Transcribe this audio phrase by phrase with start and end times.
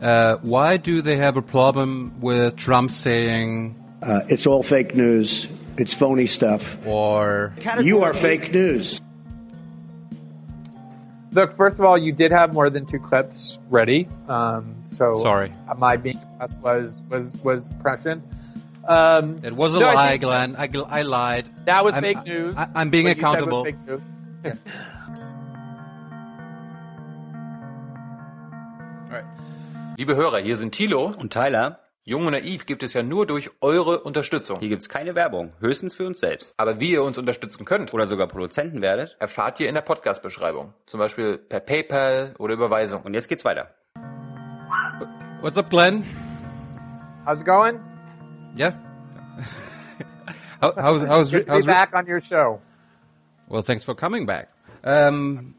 [0.00, 5.46] Uh, why do they have a problem with Trump saying Uh, it's all fake news.
[5.76, 6.78] It's phony stuff.
[6.86, 9.00] or You are fake news.
[11.32, 14.08] Look, first of all, you did have more than two clips ready.
[14.28, 15.52] Um, so Sorry.
[15.78, 18.24] my being impressed was was was prescient.
[18.88, 20.56] Um, it was a no, I lie, think Glenn?
[20.56, 21.46] I, I lied.
[21.66, 22.56] That was I'm- fake news.
[22.56, 23.64] I, I'm being What you said was accountable.
[24.42, 24.58] fake
[30.00, 31.12] Liebe Hörer, hier sind Thilo.
[31.18, 34.58] Und Tyler, Jung und Naiv gibt es ja nur durch eure Unterstützung.
[34.58, 36.54] hier gibt's keine Werbung, höchstens für uns selbst.
[36.56, 39.18] Aber wie ihr uns unterstützen könnt, Oder sogar Produzenten werdet.
[39.18, 40.72] erfahrt ihr in der Podcast-Beschreibung.
[40.86, 43.02] Zum Beispiel per PayPal oder Überweisung.
[43.02, 43.74] Und jetzt geht's weiter.
[45.42, 46.02] What's up, Glenn?
[47.26, 47.78] How's it going?
[48.56, 48.72] Yeah.
[50.62, 52.62] How, how's how's, Good to be how's back on your show.
[53.48, 54.48] Well, thanks for coming back.
[54.82, 55.56] Um,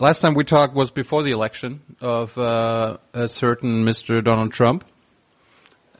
[0.00, 4.22] last time we talked was before the election of uh, a certain Mr.
[4.22, 4.84] Donald Trump.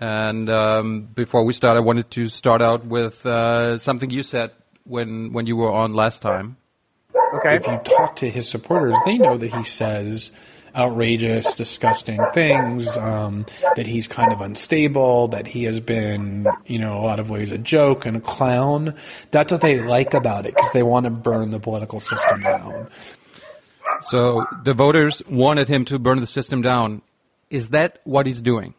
[0.01, 4.53] And um, before we start, I wanted to start out with uh, something you said
[4.85, 6.57] when when you were on last time.
[7.35, 7.57] Okay.
[7.57, 10.33] if you talk to his supporters, they know that he says
[10.75, 13.47] outrageous, disgusting things, um,
[13.77, 17.53] that he's kind of unstable, that he has been, you know, a lot of ways
[17.53, 18.95] a joke and a clown.
[19.31, 22.89] That's what they like about it because they want to burn the political system down.
[24.03, 27.03] So the voters wanted him to burn the system down.
[27.51, 28.75] Is that what he's doing?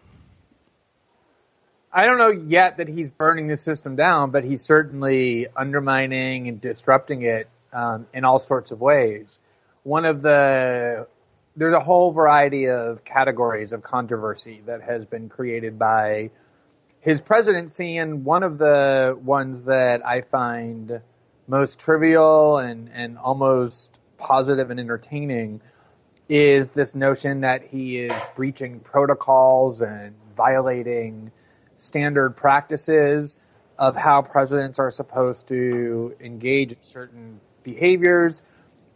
[1.94, 6.62] I don't know yet that he's burning the system down, but he's certainly undermining and
[6.62, 9.40] disrupting it um, in all sorts of ways.
[9.84, 11.08] One of the
[11.56, 16.32] there's a whole variety of categories of controversy that has been created by
[17.02, 21.02] his presidency, and one of the ones that I find
[21.48, 25.62] most trivial and, and almost positive and entertaining
[26.30, 31.32] is this notion that he is breaching protocols and violating
[31.76, 33.36] standard practices
[33.78, 38.42] of how presidents are supposed to engage in certain behaviors.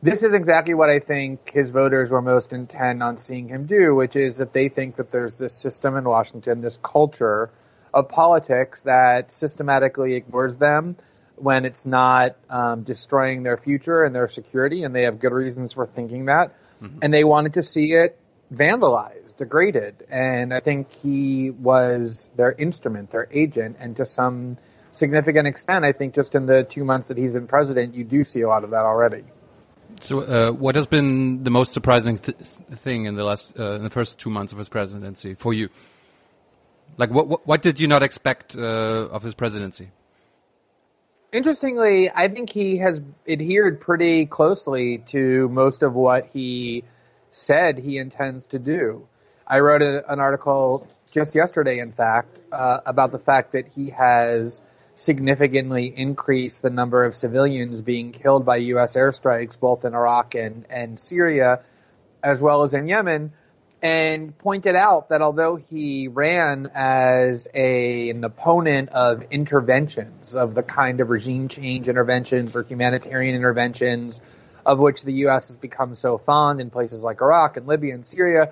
[0.04, 3.96] This is exactly what I think his voters were most intent on seeing him do,
[3.96, 7.50] which is that they think that there's this system in Washington, this culture
[7.94, 10.96] of politics that systematically ignores them
[11.36, 15.74] when it's not um, destroying their future and their security, and they have good reasons
[15.74, 16.56] for thinking that.
[17.02, 18.20] And they wanted to see it
[18.54, 24.58] vandalized, degraded, and I think he was their instrument, their agent, and to some
[24.92, 28.24] significant extent, I think just in the two months that he's been president, you do
[28.24, 29.24] see a lot of that already.
[30.02, 33.84] So, uh, what has been the most surprising th- thing in the last, uh, in
[33.84, 35.70] the first two months of his presidency for you?
[36.98, 39.92] Like, what what, what did you not expect uh, of his presidency?
[41.36, 46.86] Interestingly, I think he has adhered pretty closely to most of what he
[47.32, 49.06] said he intends to do.
[49.46, 53.90] I wrote a, an article just yesterday, in fact, uh, about the fact that he
[53.90, 54.62] has
[54.96, 58.96] significantly increased the number of civilians being killed by U.S.
[58.96, 61.64] airstrikes, both in Iraq and, and Syria,
[62.24, 63.34] as well as in Yemen,
[63.82, 70.64] and pointed out that although he ran as a, an opponent of interventions, of the
[70.64, 74.22] kind of regime change interventions or humanitarian interventions
[74.66, 75.48] of which the U.S.
[75.48, 78.52] has become so fond in places like Iraq and Libya and Syria,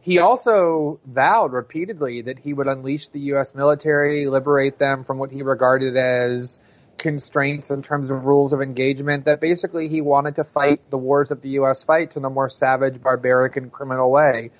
[0.00, 3.54] he also vowed repeatedly that he would unleash the U.S.
[3.54, 6.58] military, liberate them from what he regarded as
[6.98, 11.30] constraints in terms of rules of engagement, that basically he wanted to fight the wars
[11.30, 11.84] that the U.S.
[11.84, 14.50] fights in a more savage, barbaric, and criminal way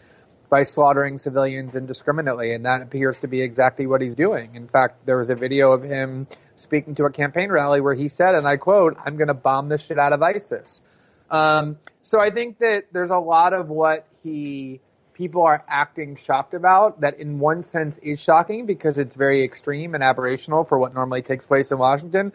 [0.48, 2.52] by slaughtering civilians indiscriminately.
[2.52, 4.54] And that appears to be exactly what he's doing.
[4.54, 6.26] In fact, there was a video of him
[6.56, 9.68] speaking to a campaign rally where he said, and I quote, I'm going to bomb
[9.68, 10.82] the shit out of ISIS.
[11.30, 14.80] Um, so I think that there's a lot of what he
[15.22, 19.94] people are acting shocked about that in one sense is shocking because it's very extreme
[19.94, 22.32] and aberrational for what normally takes place in Washington.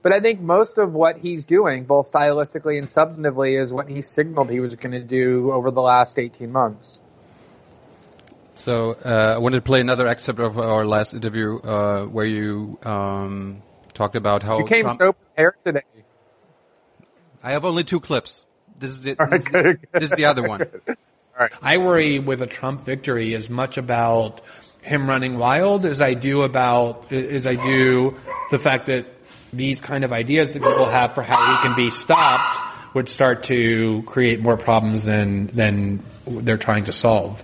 [0.00, 4.00] But I think most of what he's doing, both stylistically and substantively, is what he
[4.00, 6.98] signaled he was going to do over the last 18 months.
[8.54, 12.78] So, uh, I wanted to play another excerpt of our last interview uh, where you
[12.84, 13.60] um,
[13.92, 15.82] talked about how You came Trump- so prepared today.
[17.42, 18.46] I have only two clips.
[18.78, 19.86] This is the, All right, this, is, good.
[19.92, 20.66] this is the other one.
[21.62, 24.40] I worry with a Trump victory as much about
[24.82, 28.16] him running wild as I do about as I do
[28.50, 29.06] the fact that
[29.52, 32.58] these kind of ideas that people have for how he can be stopped
[32.94, 37.42] would start to create more problems than than they're trying to solve.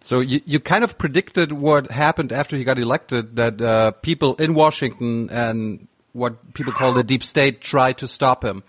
[0.00, 4.34] So you, you kind of predicted what happened after he got elected that uh, people
[4.36, 8.62] in Washington and what people call the deep state tried to stop him.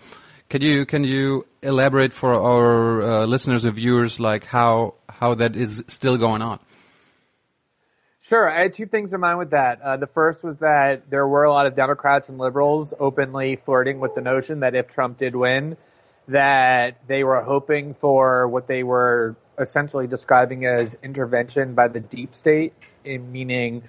[0.48, 5.56] Can you can you elaborate for our uh, listeners and viewers like how how that
[5.56, 6.60] is still going on?
[8.20, 8.48] Sure.
[8.50, 9.80] I had two things in mind with that.
[9.80, 14.00] Uh, the first was that there were a lot of Democrats and liberals openly flirting
[14.00, 15.76] with the notion that if Trump did win,
[16.28, 22.34] that they were hoping for what they were essentially describing as intervention by the deep
[22.34, 22.72] state,
[23.04, 23.82] in meaning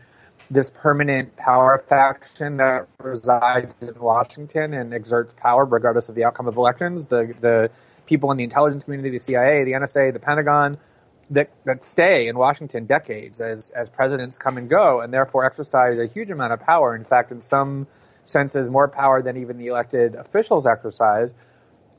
[0.50, 6.48] this permanent power faction that resides in Washington and exerts power regardless of the outcome
[6.48, 7.06] of elections.
[7.08, 7.72] The the
[8.06, 10.78] people in the intelligence community, the CIA, the NSA, the Pentagon,
[11.32, 15.98] that that stay in Washington decades as as presidents come and go, and therefore exercise
[15.98, 16.96] a huge amount of power.
[16.96, 17.88] In fact, in some
[18.24, 21.34] senses, more power than even the elected officials exercise.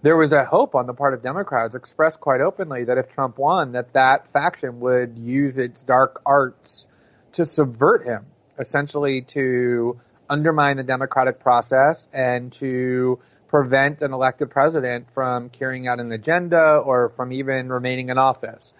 [0.00, 3.36] There was a hope on the part of Democrats, expressed quite openly, that if Trump
[3.36, 6.86] won, that that faction would use its dark arts
[7.32, 8.26] to subvert him,
[8.58, 13.18] essentially to undermine the democratic process and to
[13.48, 18.72] prevent an elected president from carrying out an agenda or from even remaining in office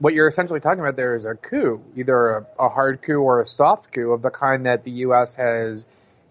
[0.00, 3.40] what you're essentially talking about there is a coup, either a, a, hard coup or
[3.42, 5.34] a soft coup of the kind that the U.S.
[5.34, 5.84] has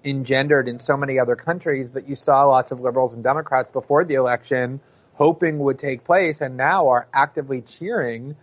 [0.04, 4.04] engendered in so many other countries that you saw lots of liberals and Democrats before
[4.04, 4.80] the election
[5.14, 8.36] hoping would take place and now are actively cheering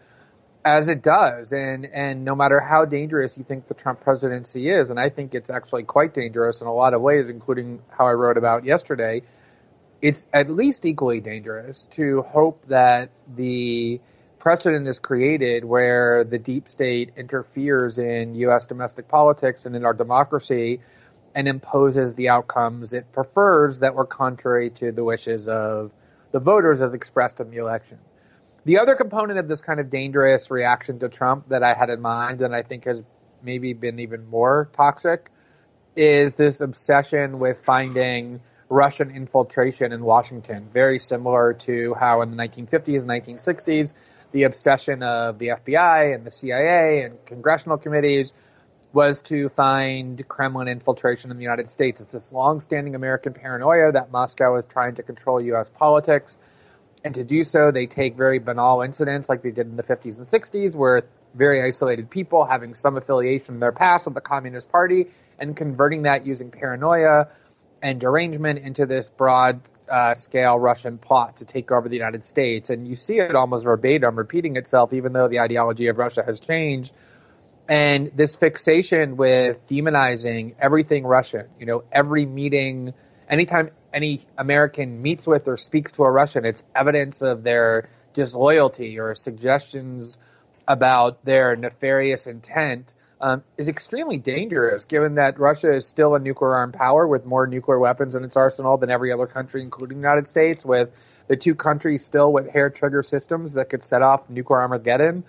[0.67, 1.53] as it does.
[1.53, 5.33] And, and no matter how dangerous you think the Trump presidency is, and I think
[5.33, 9.23] it's actually quite dangerous in a lot of ways, including how I wrote about yesterday,
[10.03, 14.01] it's at least equally dangerous to hope that the
[14.41, 18.67] precedent is created where the deep state interferes in U.S.
[18.67, 20.81] domestic politics and in our democracy
[21.35, 25.93] and imposes the outcomes it prefers that were contrary to the wishes of
[26.33, 27.99] the voters as expressed in the election.
[28.67, 32.01] The other component of this kind of dangerous reaction to Trump that I had in
[32.01, 33.01] mind and I think has
[33.41, 35.31] maybe been even more toxic
[35.95, 42.37] is this obsession with finding Russian infiltration in Washington, very similar to how in the
[42.37, 43.93] 1950s and 1960s
[44.33, 48.33] the obsession of the FBI and the CIA and congressional committees
[48.93, 52.01] was to find Kremlin infiltration in the United States.
[52.01, 55.71] It's this long-standing American paranoia that Moscow is trying to control U.S.
[55.71, 56.37] politics.
[57.07, 60.19] And to do so, they take very banal incidents like they did in the 50s
[60.19, 61.05] and 60s, where
[61.37, 65.07] very isolated people having some affiliation in their past with the Communist Party
[65.39, 67.29] and converting that using paranoia
[67.81, 72.71] and derangement into this broad uh, scale Russian plot to take over the United States.
[72.71, 76.41] And you see it almost verbatim repeating itself, even though the ideology of Russia has
[76.41, 76.93] changed.
[77.69, 82.95] And this fixation with demonizing everything Russian, you know, every meeting,
[83.29, 88.99] anytime any American meets with or speaks to a Russian, it's evidence of their disloyalty
[89.01, 90.19] or suggestions
[90.69, 96.55] about their nefarious intent um, is extremely dangerous, given that Russia is still a nuclear
[96.55, 100.03] armed power with more nuclear weapons in its arsenal than every other country, including the
[100.03, 100.91] United States, with
[101.27, 105.25] the two countries still with hair trigger systems that could set off nuclear Armageddon,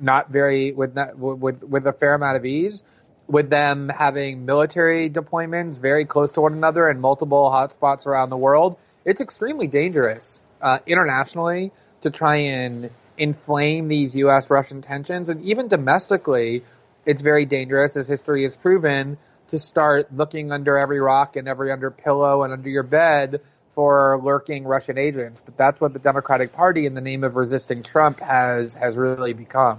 [0.00, 2.82] not very with not, with with a fair amount of ease.
[3.28, 8.38] With them having military deployments very close to one another and multiple hotspots around the
[8.38, 11.70] world, it's extremely dangerous uh, internationally
[12.00, 16.62] to try and inflame these U.S.-Russian tensions, and even domestically
[17.04, 21.72] it's very dangerous, as history has proven, to start looking under every rock and every
[21.72, 23.40] under pillow and under your bed
[23.74, 25.40] for lurking Russian agents.
[25.44, 29.32] But that's what the Democratic Party, in the name of resisting Trump, has has really
[29.32, 29.78] become.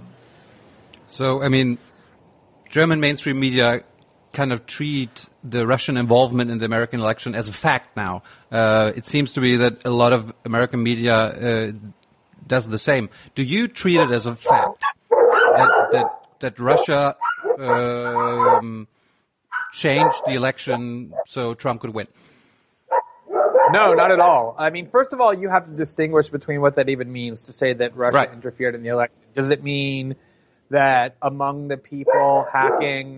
[1.06, 1.78] So, I mean,
[2.70, 3.82] German mainstream media
[4.32, 8.22] kind of treat the Russian involvement in the American election as a fact now.
[8.50, 11.72] Uh, it seems to be that a lot of American media uh,
[12.46, 13.10] does the same.
[13.34, 16.06] Do you treat it as a fact that, that
[16.38, 17.16] that Russia
[17.58, 18.86] um,
[19.72, 22.06] changed the election so Trump could win?
[23.72, 24.54] No, not at all.
[24.58, 27.52] I mean, first of all, you have to distinguish between what that even means to
[27.52, 28.32] say that Russia right.
[28.32, 29.18] interfered in the election.
[29.34, 30.16] Does it mean
[30.70, 33.16] that among the people hacking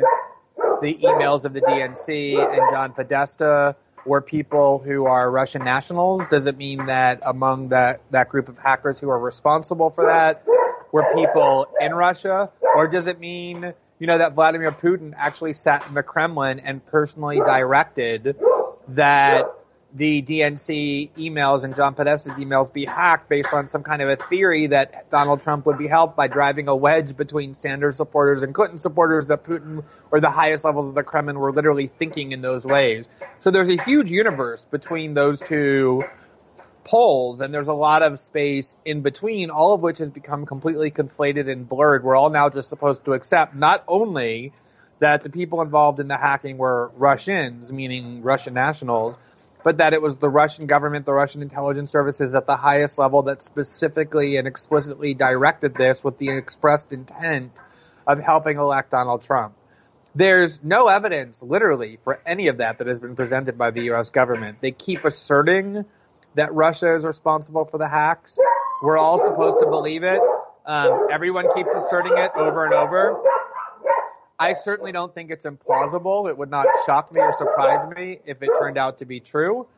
[0.80, 6.26] the emails of the DNC and John Podesta were people who are Russian nationals?
[6.26, 10.44] Does it mean that among that, that group of hackers who are responsible for that
[10.90, 12.50] were people in Russia?
[12.74, 16.84] Or does it mean, you know, that Vladimir Putin actually sat in the Kremlin and
[16.86, 18.36] personally directed
[18.88, 19.44] that
[19.94, 24.16] the DNC emails and John Podesta's emails be hacked based on some kind of a
[24.16, 28.54] theory that Donald Trump would be helped by driving a wedge between Sanders supporters and
[28.54, 32.40] Clinton supporters that Putin or the highest levels of the Kremlin were literally thinking in
[32.40, 33.06] those ways.
[33.40, 36.02] So there's a huge universe between those two
[36.84, 40.90] poles and there's a lot of space in between, all of which has become completely
[40.90, 42.02] conflated and blurred.
[42.02, 44.52] We're all now just supposed to accept not only
[45.00, 49.16] that the people involved in the hacking were Russians, meaning Russian nationals,
[49.64, 53.22] but that it was the Russian government, the Russian intelligence services at the highest level
[53.22, 57.52] that specifically and explicitly directed this with the expressed intent
[58.06, 59.54] of helping elect Donald Trump.
[60.14, 64.10] There's no evidence, literally, for any of that that has been presented by the U.S.
[64.10, 64.58] government.
[64.60, 65.86] They keep asserting
[66.34, 68.38] that Russia is responsible for the hacks.
[68.82, 70.20] We're all supposed to believe it.
[70.66, 73.22] Um, everyone keeps asserting it over and over.
[74.42, 76.28] I certainly don't think it's implausible.
[76.28, 79.68] It would not shock me or surprise me if it turned out to be true.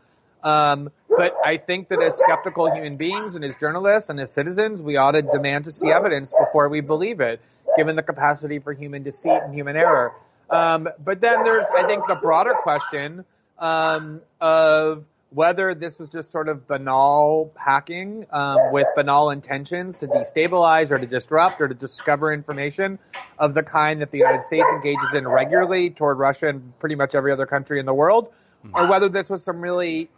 [0.42, 4.80] Um, but I think that as skeptical human beings and as journalists and as citizens,
[4.80, 7.42] we ought to demand to see evidence before we believe it,
[7.76, 10.12] given the capacity for human deceit and human error.
[10.48, 13.26] Um, but then there's, I think, the broader question
[13.58, 20.06] um, of whether this was just sort of banal hacking um, with banal intentions to
[20.06, 23.00] destabilize or to disrupt or to discover information
[23.36, 27.16] of the kind that the United States engages in regularly toward Russia and pretty much
[27.16, 28.32] every other country in the world,
[28.72, 30.08] or whether this was some really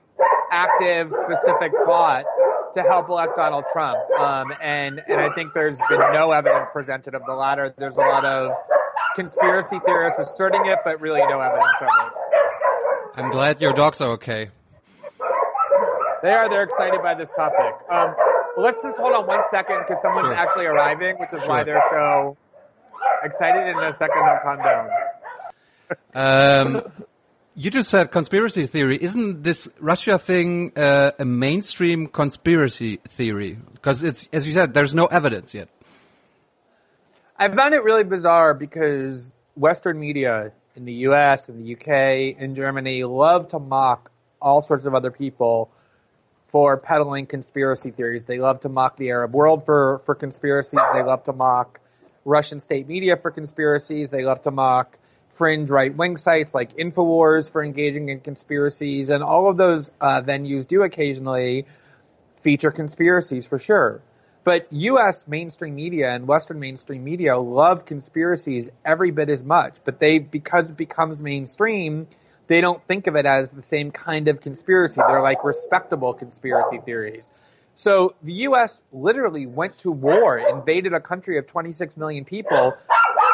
[0.52, 2.26] active, specific plot
[2.75, 3.99] to help elect Donald Trump.
[4.18, 7.75] Um, and and I think there's been no evidence presented of the latter.
[7.78, 8.52] There's a lot of
[9.14, 12.12] conspiracy theorists asserting it, but really no evidence of it.
[13.18, 14.50] I'm glad your dogs are okay.
[16.26, 16.49] They are.
[16.50, 17.73] They're excited by this topic.
[17.88, 18.12] Um,
[18.56, 20.37] well, let's just hold on one second because someone's Sure.
[20.37, 22.37] actually arriving, which is why they're so
[23.23, 23.68] excited.
[23.68, 24.90] In a second, they'll calm down.
[26.16, 26.83] Um,
[27.54, 29.00] you just said conspiracy theory.
[29.00, 33.56] Isn't this Russia thing uh, a mainstream conspiracy theory?
[33.75, 35.68] Because it's, as you said, there's no evidence yet.
[37.38, 41.49] I found it really bizarre because Western media in the U.S.
[41.49, 42.35] and the U.K.
[42.37, 44.11] and Germany love to mock
[44.42, 45.71] all sorts of other people
[46.56, 48.25] for peddling conspiracy theories.
[48.25, 50.80] They love to mock the Arab world for, for conspiracies.
[50.94, 51.80] They love to mock
[52.25, 54.10] Russian state media for conspiracies.
[54.10, 54.98] They love to mock
[55.34, 59.10] fringe right wing sites like InfoWars for engaging in conspiracies.
[59.10, 61.66] And all of those uh, venues do occasionally
[62.40, 64.00] feature conspiracies for sure.
[64.42, 65.28] But U.S.
[65.28, 69.75] mainstream media and Western mainstream media love conspiracies every bit as much.
[69.84, 72.06] But they, because it becomes mainstream,
[72.47, 75.00] they don't think of it as the same kind of conspiracy.
[75.07, 77.31] They're like respectable conspiracy theories.
[77.75, 78.81] So the U.S.
[78.93, 82.75] literally went to war, invaded a country of 26 million people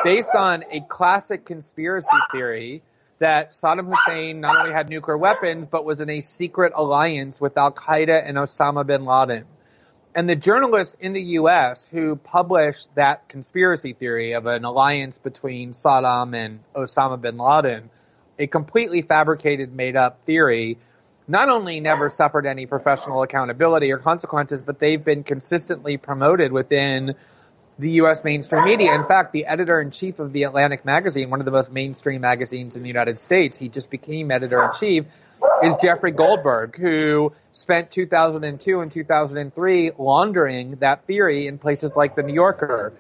[0.03, 2.83] based on a classic conspiracy theory
[3.21, 7.57] that Saddam Hussein not only had nuclear weapons, but was in a secret alliance with
[7.57, 9.45] Al Qaeda and Osama bin Laden.
[10.13, 11.89] And the journalists in the U.S.
[11.89, 17.91] who published that conspiracy theory of an alliance between Saddam and Osama bin Laden,
[18.39, 20.79] a completely fabricated, made up theory,
[21.29, 27.15] not only never suffered any professional accountability or consequences, but they've been consistently promoted within
[27.79, 28.23] the U.S.
[28.23, 28.95] mainstream media.
[28.95, 32.21] In fact, the editor in chief of the Atlantic magazine, one of the most mainstream
[32.21, 35.05] magazines in the United States, he just became editor in chief,
[35.63, 42.23] is Jeffrey Goldberg, who spent 2002 and 2003 laundering that theory in places like the
[42.23, 42.93] New Yorker.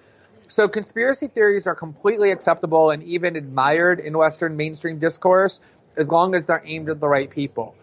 [0.52, 5.61] So conspiracy theories are completely acceptable and even admired in Western mainstream discourse
[5.97, 7.75] as long as they're aimed at the right people.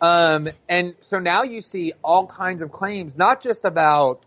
[0.00, 4.24] Um, and so now you see all kinds of claims, not just about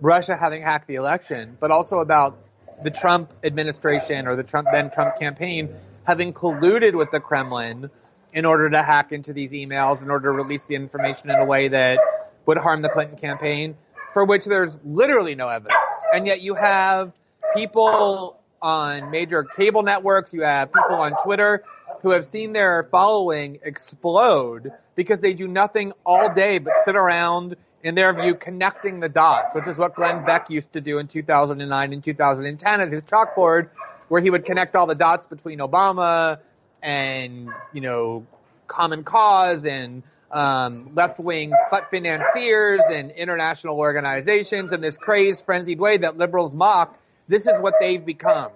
[0.00, 2.36] Russia having hacked the election, but also about
[2.82, 5.72] the Trump administration or the Trump then Trump campaign
[6.02, 7.90] having colluded with the Kremlin
[8.32, 11.44] in order to hack into these emails, in order to release the information in a
[11.44, 12.00] way that
[12.44, 13.76] would harm the Clinton campaign,
[14.12, 15.76] for which there's literally no evidence.
[16.12, 17.12] And yet you have
[17.54, 21.64] people on major cable networks, you have people on Twitter
[22.02, 27.56] who have seen their following explode because they do nothing all day but sit around,
[27.82, 31.08] in their view, connecting the dots, which is what Glenn Beck used to do in
[31.08, 33.68] 2009 and 2010 at his chalkboard,
[34.08, 36.38] where he would connect all the dots between Obama
[36.82, 38.26] and, you know,
[38.66, 40.02] Common Cause and
[40.32, 41.52] um, left-wing
[41.90, 46.98] financiers and international organizations in this crazed, frenzied way that liberals mock.
[47.28, 48.50] This is what they've become.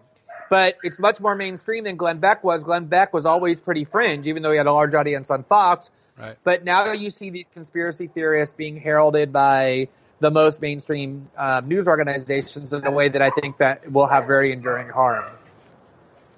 [0.48, 2.62] But it's much more mainstream than Glenn Beck was.
[2.62, 5.90] Glenn Beck was always pretty fringe, even though he had a large audience on Fox.
[6.16, 6.36] Right.
[6.44, 9.88] But now you see these conspiracy theorists being heralded by
[10.20, 14.26] the most mainstream uh, news organizations in a way that I think that will have
[14.26, 15.24] very enduring harm.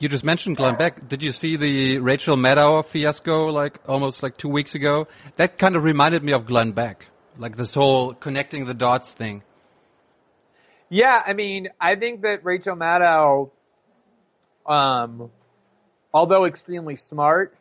[0.01, 1.09] You just mentioned Glenn Beck.
[1.09, 5.09] Did you see the Rachel Maddow fiasco like almost like two weeks ago?
[5.37, 9.43] That kind of reminded me of Glenn Beck, like this whole connecting the dots thing.
[10.89, 13.51] Yeah, I mean, I think that Rachel Maddow,
[14.67, 15.33] um,
[16.15, 17.57] although extremely smart,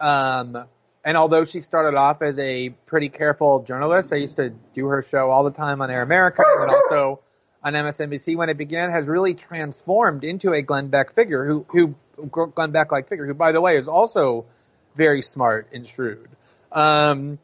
[0.00, 0.66] um,
[1.04, 5.00] and although she started off as a pretty careful journalist, I used to do her
[5.00, 7.20] show all the time on Air America and also
[7.66, 11.96] on MSNBC when it began, has really transformed into a Glenn Beck figure who, who
[12.30, 14.46] Glenn Beck like figure, who by the way is also
[14.94, 16.28] very smart and shrewd.
[16.70, 17.40] Um,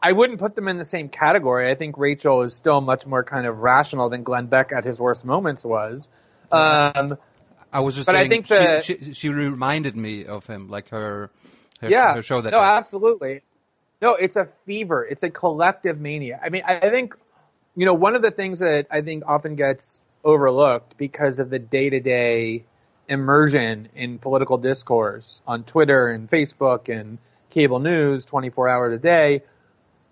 [0.00, 1.68] I wouldn't put them in the same category.
[1.68, 5.00] I think Rachel is still much more kind of rational than Glenn Beck at his
[5.00, 6.08] worst moments was.
[6.52, 7.18] Um,
[7.72, 10.68] I was just But I saying think the- she, she, she reminded me of him,
[10.68, 11.30] like her,
[11.80, 13.42] her, yeah, her show that no, absolutely.
[14.00, 15.04] No, it's a fever.
[15.04, 16.38] It's a collective mania.
[16.40, 17.16] I mean, I, I think,
[17.76, 21.58] you know, one of the things that I think often gets overlooked because of the
[21.58, 22.64] day to day
[23.08, 27.18] immersion in political discourse on Twitter and Facebook and
[27.50, 29.42] cable news 24 hours a day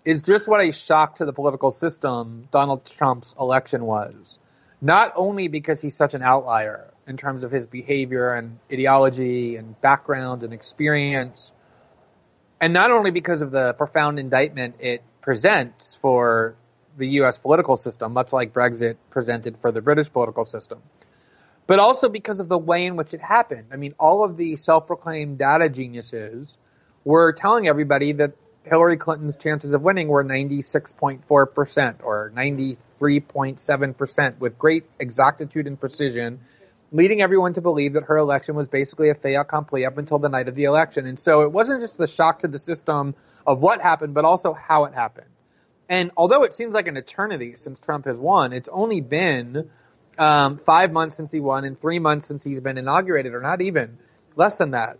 [0.05, 4.37] is just what a shock to the political system Donald Trump's election was.
[4.81, 9.79] Not only because he's such an outlier in terms of his behavior and ideology and
[9.79, 11.53] background and experience,
[12.59, 16.55] and not only because of the profound indictment it presents for
[16.97, 17.37] the U.S.
[17.37, 20.81] political system, much like Brexit presented for the British political system,
[21.67, 23.67] but also because of the way in which it happened.
[23.71, 26.57] I mean, all of the self-proclaimed data geniuses
[27.03, 28.33] were telling everybody that
[28.63, 36.39] Hillary Clinton's chances of winning were 96.4% or 93.7% with great exactitude and precision,
[36.91, 40.29] leading everyone to believe that her election was basically a fait accompli up until the
[40.29, 41.05] night of the election.
[41.05, 44.53] And so it wasn't just the shock to the system of what happened, but also
[44.53, 45.27] how it happened.
[45.89, 49.69] And although it seems like an eternity since Trump has won, it's only been
[50.17, 53.61] um, five months since he won and three months since he's been inaugurated, or not
[53.61, 53.97] even
[54.35, 54.97] less than that.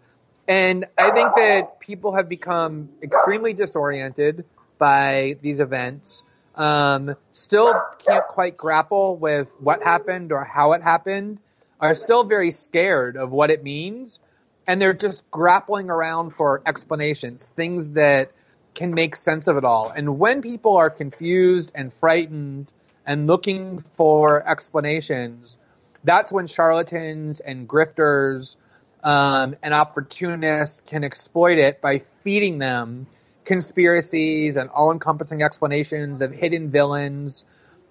[0.48, 4.46] And I think that people have become extremely disoriented
[4.78, 6.24] by these events.
[6.56, 7.74] Um, still
[8.06, 11.40] can't quite grapple with what happened or how it happened.
[11.80, 14.20] Are still very scared of what it means,
[14.68, 18.32] and they're just grappling around for explanations, things that
[18.74, 19.90] can make sense of it all.
[19.90, 22.72] And when people are confused and frightened
[23.06, 25.58] and looking for explanations,
[26.04, 28.58] that's when charlatans and grifters
[29.04, 33.08] um, and opportunists can exploit it by feeding them
[33.46, 37.46] conspiracies and all-encompassing explanations of hidden villains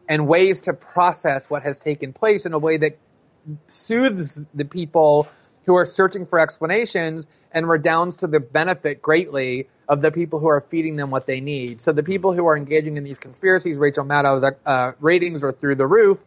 [0.08, 2.98] and ways to process what has taken place in a way that
[3.68, 5.28] soothes the people
[5.66, 10.48] who are searching for explanations and redounds to the benefit greatly of the people who
[10.48, 11.82] are feeding them what they need.
[11.82, 15.74] So the people who are engaging in these conspiracies, Rachel Maddow's uh, ratings are through
[15.74, 16.18] the roof.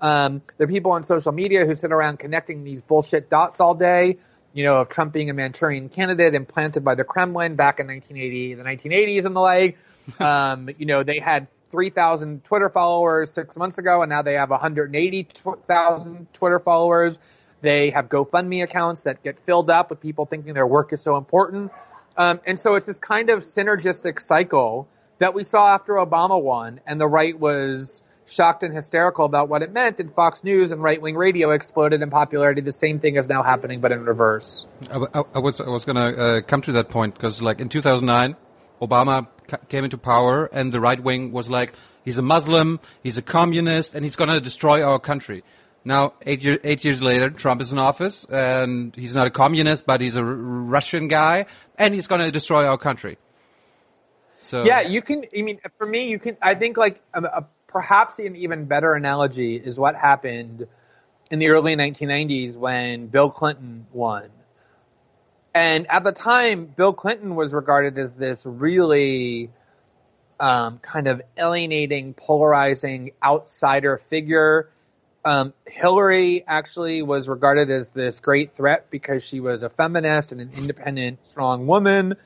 [0.00, 4.16] Um, the people on social media who sit around connecting these bullshit dots all day,
[4.54, 8.54] you know, of Trump being a Manchurian candidate implanted by the Kremlin back in 1980,
[8.54, 9.76] the 1980s and the like.
[10.18, 14.50] Um, you know, they had 3,000 Twitter followers six months ago, and now they have
[14.50, 17.16] 180,000 Twitter followers.
[17.60, 21.16] They have GoFundMe accounts that get filled up with people thinking their work is so
[21.16, 21.70] important.
[22.20, 24.86] Um, and so it's this kind of synergistic cycle
[25.20, 29.62] that we saw after Obama won, and the right was shocked and hysterical about what
[29.62, 32.60] it meant, and Fox News and right wing radio exploded in popularity.
[32.60, 34.66] The same thing is now happening, but in reverse.
[34.90, 38.36] I, I- was I was gonna uh, come to that point because like in 2009,
[38.82, 41.72] Obama ca- came into power and the right wing was like
[42.04, 45.42] he's a Muslim, he's a communist, and he's gonna destroy our country.
[45.84, 49.86] Now eight year, eight years later, Trump is in office and he's not a communist,
[49.86, 51.46] but he's a Russian guy,
[51.78, 53.16] and he's gonna destroy our country.
[54.40, 55.24] So Yeah, you can.
[55.36, 56.36] I mean, for me, you can.
[56.42, 60.66] I think like a, a, perhaps an even better analogy is what happened
[61.30, 64.30] in the early 1990s when Bill Clinton won.
[65.54, 69.50] And at the time, Bill Clinton was regarded as this really
[70.38, 74.70] um, kind of alienating, polarizing outsider figure.
[75.24, 80.40] Um, Hillary actually was regarded as this great threat because she was a feminist and
[80.40, 82.16] an independent, strong woman.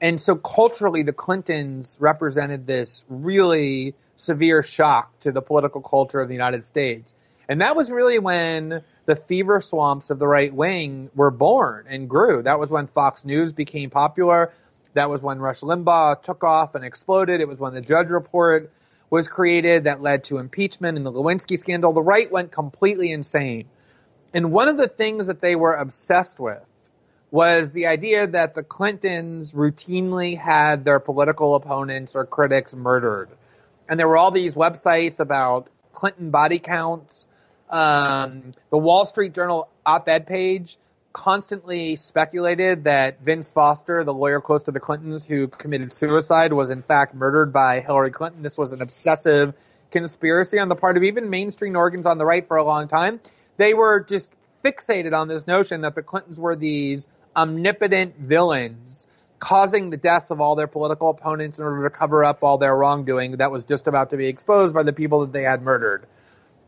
[0.00, 6.28] And so culturally, the Clintons represented this really severe shock to the political culture of
[6.28, 7.12] the United States.
[7.48, 12.08] And that was really when the fever swamps of the right wing were born and
[12.08, 12.42] grew.
[12.42, 14.52] That was when Fox News became popular.
[14.94, 17.40] That was when Rush Limbaugh took off and exploded.
[17.40, 18.72] It was when the Drudge Report
[19.14, 21.92] was created that led to impeachment and the Lewinsky scandal.
[21.92, 23.66] The right went completely insane.
[24.34, 26.64] And one of the things that they were obsessed with
[27.30, 33.28] was the idea that the Clintons routinely had their political opponents or critics murdered.
[33.88, 37.28] And there were all these websites about Clinton body counts.
[37.70, 40.76] Um, the Wall Street Journal op-ed page
[41.14, 46.68] constantly speculated that Vince Foster, the lawyer close to the Clintons who committed suicide, was
[46.70, 48.42] in fact murdered by Hillary Clinton.
[48.42, 49.54] This was an obsessive
[49.92, 53.20] conspiracy on the part of even mainstream organs on the right for a long time.
[53.56, 54.32] They were just
[54.64, 59.06] fixated on this notion that the Clintons were these omnipotent villains
[59.38, 62.74] causing the deaths of all their political opponents in order to cover up all their
[62.74, 66.06] wrongdoing that was just about to be exposed by the people that they had murdered.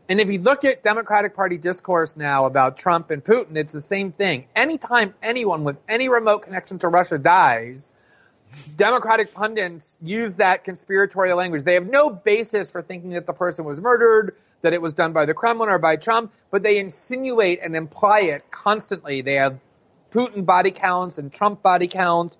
[0.09, 3.81] And if you look at Democratic Party discourse now about Trump and Putin, it's the
[3.81, 4.45] same thing.
[4.55, 7.89] Anytime anyone with any remote connection to Russia dies,
[8.77, 11.65] Democratic pundits use that conspiratorial language.
[11.65, 15.11] They have no basis for thinking that the person was murdered, that it was done
[15.11, 19.21] by the Kremlin or by Trump, but they insinuate and imply it constantly.
[19.21, 19.59] They have
[20.11, 22.37] Putin body counts and Trump body counts.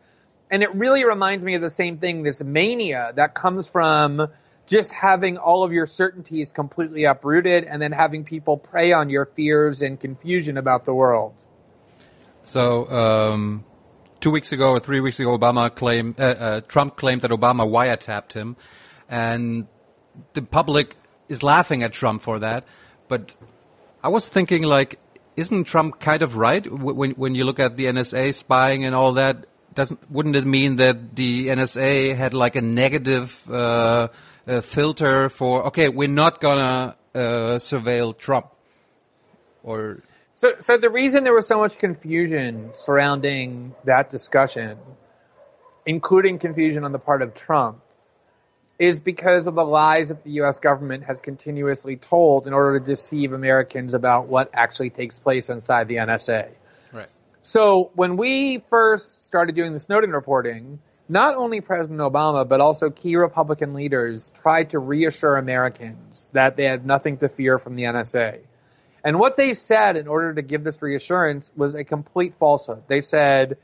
[0.49, 4.29] And it really reminds me of the same thing, this mania that comes from
[4.67, 9.25] just having all of your certainties completely uprooted and then having people prey on your
[9.25, 11.33] fears and confusion about the world.
[12.43, 13.63] So, um,
[14.19, 17.67] two weeks ago or three weeks ago, Obama claimed, uh, uh, Trump claimed that Obama
[17.67, 18.55] wiretapped him,
[19.09, 19.67] and
[20.33, 20.95] the public
[21.29, 22.65] is laughing at Trump for that.
[23.07, 23.33] But
[24.03, 24.99] I was thinking, like,
[25.35, 29.13] isn't Trump kind of right when when you look at the NSA spying and all
[29.13, 29.45] that?
[29.73, 34.07] Doesn't wouldn't it mean that the NSA had like a negative uh,
[34.47, 37.19] uh, filter for okay, we're not gonna uh,
[37.59, 38.47] surveil Trump,
[39.63, 40.01] or
[40.33, 44.77] so, so the reason there was so much confusion surrounding that discussion,
[45.85, 47.81] including confusion on the part of Trump,
[48.77, 50.59] is because of the lies that the U.S.
[50.59, 55.87] government has continuously told in order to deceive Americans about what actually takes place inside
[55.87, 56.49] the NSA.
[56.91, 57.09] right?
[57.41, 62.89] So when we first started doing the Snowden reporting, not only President Obama, but also
[62.89, 67.83] key Republican leaders tried to reassure Americans that they had nothing to fear from the
[67.83, 68.39] NSA.
[69.03, 72.83] And what they said in order to give this reassurance was a complete falsehood.
[72.87, 73.57] They said,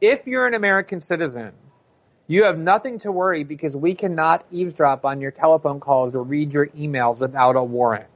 [0.00, 1.52] if you're an American citizen,
[2.26, 6.52] you have nothing to worry because we cannot eavesdrop on your telephone calls or read
[6.52, 8.06] your emails without a warrant.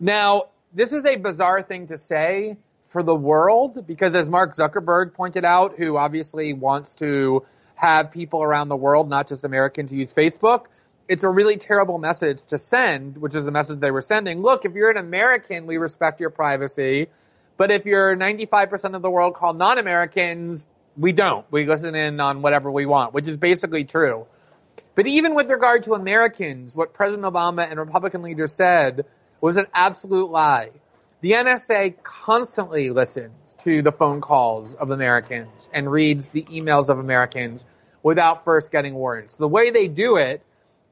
[0.00, 2.56] Now, this is a bizarre thing to say
[2.88, 7.44] for the world because as Mark Zuckerberg pointed out, who obviously wants to
[7.74, 10.66] have people around the world, not just Americans, use Facebook,
[11.08, 14.40] it's a really terrible message to send, which is the message they were sending.
[14.40, 17.08] Look, if you're an American, we respect your privacy.
[17.56, 21.44] But if you're 95% of the world called non-Americans, we don't.
[21.50, 24.26] We listen in on whatever we want, which is basically true.
[24.94, 29.04] But even with regard to Americans, what President Obama and Republican leaders said
[29.40, 30.70] was an absolute lie.
[31.24, 36.98] The NSA constantly listens to the phone calls of Americans and reads the emails of
[36.98, 37.64] Americans
[38.02, 39.38] without first getting warrants.
[39.38, 40.42] The way they do it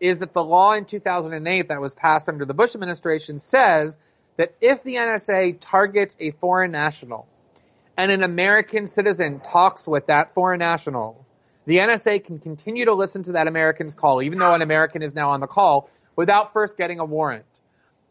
[0.01, 3.99] is that the law in 2008 that was passed under the Bush administration says
[4.39, 7.29] that if the NSA targets a foreign national
[7.99, 11.27] and an American citizen talks with that foreign national,
[11.67, 15.15] the NSA can continue to listen to that American's call, even though an American is
[15.15, 17.45] now on the call, without first getting a warrant.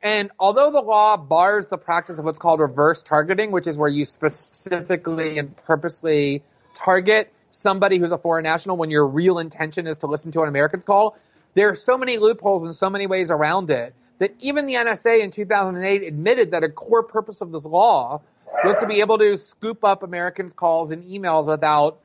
[0.03, 3.89] And although the law bars the practice of what's called reverse targeting, which is where
[3.89, 6.41] you specifically and purposely
[6.73, 10.49] target somebody who's a foreign national when your real intention is to listen to an
[10.49, 11.17] American's call,
[11.53, 15.21] there are so many loopholes and so many ways around it that even the NSA
[15.21, 18.21] in 2008 admitted that a core purpose of this law
[18.63, 21.99] was to be able to scoop up Americans' calls and emails without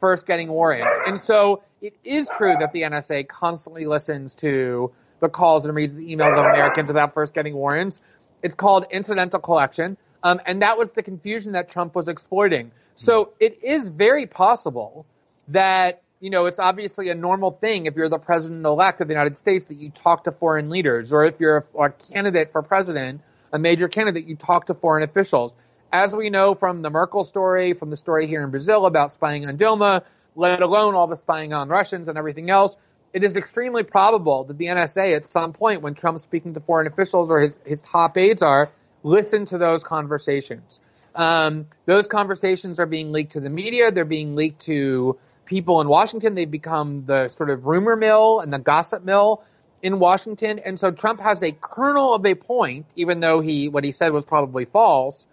[0.00, 0.98] first getting warrants.
[1.06, 5.96] And so it is true that the NSA constantly listens to the calls and reads
[5.96, 8.00] the emails of Americans without first getting warrants.
[8.42, 9.96] It's called incidental collection.
[10.22, 12.72] Um, and that was the confusion that Trump was exploiting.
[12.96, 15.06] So it is very possible
[15.48, 19.14] that you know, it's obviously a normal thing if you're the president elect of the
[19.14, 22.62] United States that you talk to foreign leaders, or if you're a, a, candidate for
[22.62, 23.20] president,
[23.52, 25.54] a major candidate, you talk to foreign officials.
[25.92, 29.46] As we know from the Merkel story, from the story here in Brazil about spying
[29.46, 30.02] on Dilma,
[30.34, 32.76] let alone all the spying on Russians and everything else,
[33.12, 36.86] it is extremely probable that the NSA at some point when Trump's speaking to foreign
[36.86, 38.70] officials or his, his top aides are,
[39.02, 40.80] listen to those conversations.
[41.14, 43.90] Um, those conversations are being leaked to the media.
[43.90, 46.34] They're being leaked to people in Washington.
[46.34, 49.42] They've become the sort of rumor mill and the gossip mill
[49.82, 50.58] in Washington.
[50.58, 54.12] And so Trump has a kernel of a point, even though he, what he said
[54.12, 55.26] was probably false,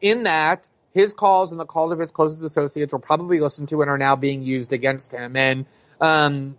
[0.00, 3.80] in that his calls and the calls of his closest associates were probably listened to
[3.80, 5.36] and are now being used against him.
[5.36, 5.66] And,
[6.00, 6.58] um,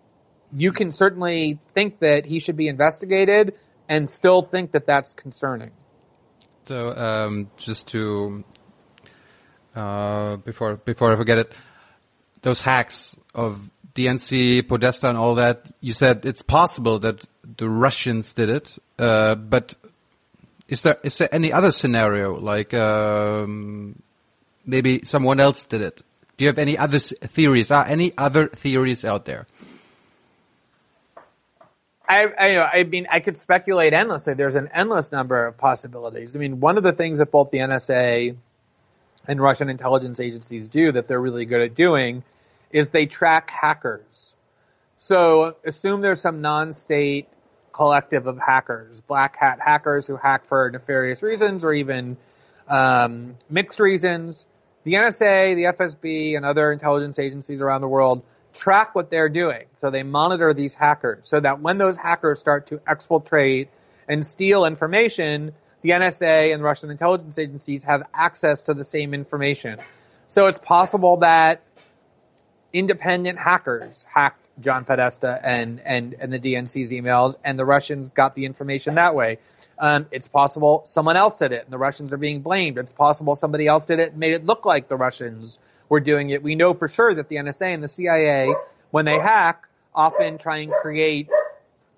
[0.56, 3.56] you can certainly think that he should be investigated
[3.90, 5.72] and still think that that's concerning.
[6.66, 8.44] So, um, just to,
[9.76, 11.58] uh, before, before I forget it,
[12.42, 17.26] those hacks of DNC, Podesta, and all that, you said it's possible that
[17.58, 19.76] the Russians did it, uh, but
[20.68, 24.02] is there is there any other scenario like um,
[24.66, 26.02] maybe someone else did it?
[26.38, 27.70] Do you have any other theories?
[27.70, 29.46] Are any other theories out there?
[32.08, 34.34] I, I, I mean, I could speculate endlessly.
[34.34, 36.36] There's an endless number of possibilities.
[36.36, 38.36] I mean, one of the things that both the NSA
[39.28, 42.24] and Russian intelligence agencies do that they're really good at doing
[42.72, 44.36] is they track hackers.
[44.98, 47.30] So assume there's some non-state
[47.72, 52.18] collective of hackers, black hat hackers who hack for nefarious reasons or even
[52.68, 54.46] um, mixed reasons.
[54.84, 59.66] The NSA, the FSB, and other intelligence agencies around the world track what they're doing.
[59.78, 63.68] So they monitor these hackers so that when those hackers start to exfiltrate
[64.08, 69.80] and steal information, the NSA and Russian intelligence agencies have access to the same information.
[70.28, 71.62] So it's possible that
[72.72, 78.36] independent hackers hacked John Podesta and, and, and the DNC's emails, and the Russians got
[78.36, 79.40] the information that way.
[79.80, 82.78] Um, it's possible someone else did it, and the Russians are being blamed.
[82.78, 85.60] It's possible somebody else did it and made it look like the Russians
[85.94, 86.42] were doing it.
[86.42, 88.52] We know for sure that the NSA and the CIA,
[88.90, 91.30] when they hack, often try and create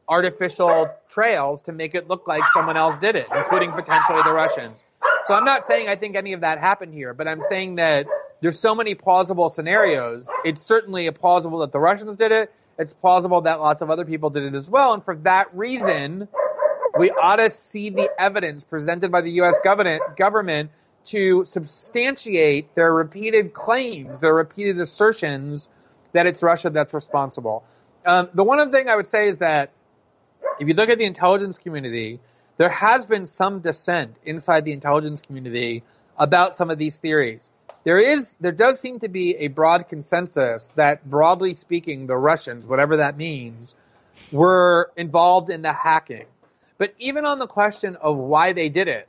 [0.06, 4.84] artificial trails to make it look like someone else did it, including potentially the Russians.
[5.28, 8.06] So I'm not saying I think any of that happened here, but I'm saying that
[8.42, 10.30] there's so many plausible scenarios.
[10.44, 12.52] It's certainly plausible that the Russians did it.
[12.78, 14.92] It's plausible that lots of other people did it as well.
[14.92, 16.28] And for that reason,
[17.00, 19.56] we ought to see the evidence presented by the U.S.
[19.64, 20.72] government, government
[21.06, 25.70] to substantiate their repeated claims, their repeated assertions
[26.12, 27.64] that it's Russia that's responsible.
[28.06, 29.72] Um, the one other thing I would say is that
[30.60, 32.20] if you look at the intelligence community,
[32.58, 35.84] there has been some dissent inside the intelligence community
[36.18, 37.50] about some of these theories.
[37.84, 42.68] There is, there does seem to be a broad consensus that broadly speaking, the Russians,
[42.68, 43.76] whatever that means,
[44.32, 46.26] were involved in the hacking.
[46.78, 49.08] But even on the question of why they did it,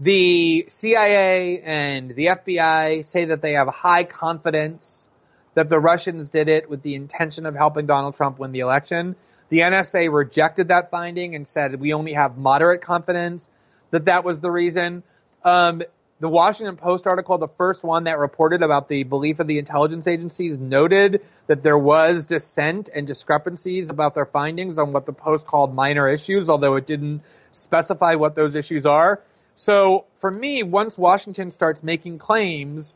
[0.00, 5.08] the CIA and the FBI say that they have high confidence
[5.54, 9.16] that the Russians did it with the intention of helping Donald Trump win the election.
[9.48, 13.48] The NSA rejected that finding and said we only have moderate confidence
[13.90, 15.02] that that was the reason.
[15.42, 15.82] Um,
[16.20, 20.06] the Washington Post article, the first one that reported about the belief of the intelligence
[20.06, 25.46] agencies, noted that there was dissent and discrepancies about their findings on what the Post
[25.46, 29.22] called minor issues, although it didn't specify what those issues are.
[29.58, 32.94] So for me, once Washington starts making claims,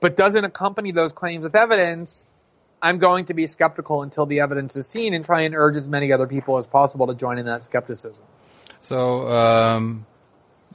[0.00, 2.24] but doesn't accompany those claims with evidence,
[2.82, 5.88] I'm going to be skeptical until the evidence is seen and try and urge as
[5.88, 8.24] many other people as possible to join in that skepticism.
[8.80, 10.04] So, um,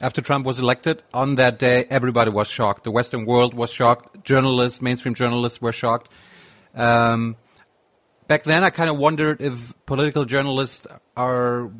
[0.00, 2.84] after Trump was elected, on that day, everybody was shocked.
[2.84, 4.24] The Western world was shocked.
[4.24, 6.08] Journalists, mainstream journalists were shocked.
[6.74, 7.36] Um,
[8.26, 11.70] back then, I kind of wondered if political journalists are,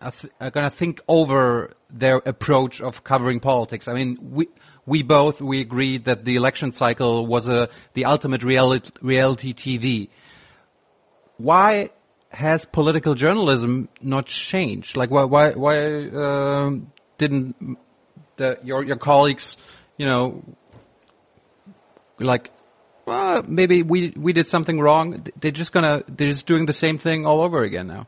[0.00, 3.88] are going to think over their approach of covering politics.
[3.88, 4.48] I mean, we
[4.86, 10.08] we both we agreed that the election cycle was a the ultimate reality, reality TV.
[11.36, 11.90] Why
[12.30, 14.96] has political journalism not changed?
[14.96, 17.78] Like, why why why um, didn't
[18.36, 19.56] the, your your colleagues,
[19.96, 20.42] you know,
[22.18, 22.50] like,
[23.06, 25.26] well, maybe we we did something wrong.
[25.38, 28.06] They're just gonna they're just doing the same thing all over again now,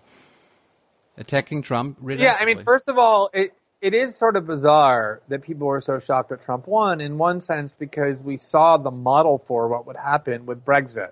[1.17, 1.99] attacking Trump.
[2.01, 2.23] Really.
[2.23, 5.81] Yeah, I mean, first of all, it it is sort of bizarre that people were
[5.81, 9.89] so shocked that Trump won in one sense because we saw the model for what
[9.89, 11.11] would happen with Brexit.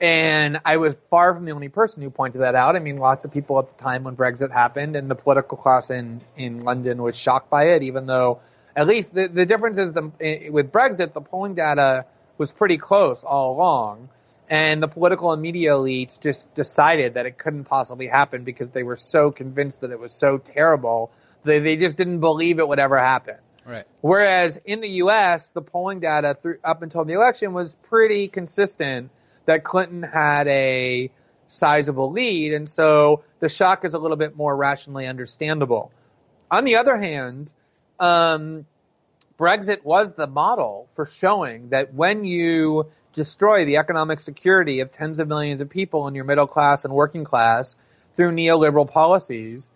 [0.00, 2.74] And I was far from the only person who pointed that out.
[2.76, 5.90] I mean, lots of people at the time when Brexit happened and the political class
[5.90, 8.40] in, in London was shocked by it, even though
[8.74, 12.06] at least the, the difference is the, eh, with Brexit, the polling data
[12.38, 14.08] was pretty close all along.
[14.50, 18.82] And the political and media elites just decided that it couldn't possibly happen because they
[18.82, 21.10] were so convinced that it was so terrible
[21.44, 23.36] they, they just didn't believe it would ever happen.
[23.64, 23.84] Right.
[24.00, 29.10] Whereas in the U.S., the polling data through, up until the election was pretty consistent
[29.44, 31.10] that Clinton had a
[31.48, 35.90] sizable lead, and so the shock is a little bit more rationally understandable.
[36.50, 37.52] On the other hand,
[38.00, 38.66] um,
[39.38, 42.86] Brexit was the model for showing that when you
[43.18, 46.94] destroy the economic security of tens of millions of people in your middle class and
[46.94, 47.74] working class
[48.14, 49.70] through neoliberal policies,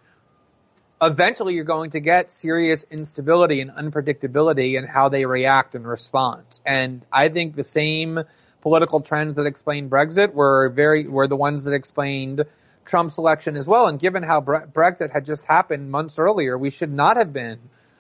[1.02, 6.44] eventually you're going to get serious instability and unpredictability in how they react and respond.
[6.64, 8.20] And I think the same
[8.61, 12.44] political trends that explained Brexit were very were the ones that explained
[12.85, 13.88] Trump's election as well.
[13.88, 17.59] And given how Bre- Brexit had just happened months earlier, we should not have been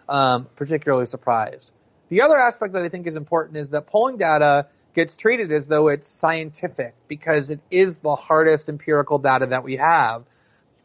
[0.08, 1.72] um, particularly surprised.
[2.10, 5.68] The other aspect that I think is important is that polling data gets treated as
[5.68, 10.24] though it's scientific because it is the hardest empirical data that we have.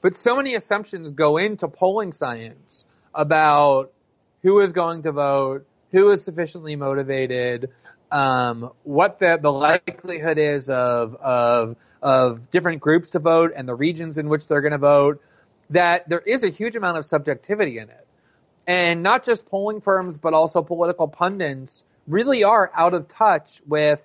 [0.02, 3.91] But so many assumptions go into polling science about
[4.43, 7.70] who is going to vote, who is sufficiently motivated,
[8.12, 13.76] um, what the, the likelihood is of, of, of different groups to vote and the
[13.76, 15.22] regions in which they're going to vote,
[15.72, 18.08] that there is a huge amount of subjectivity in it.
[18.65, 24.02] And not just polling firms, but also political pundits really are out of touch with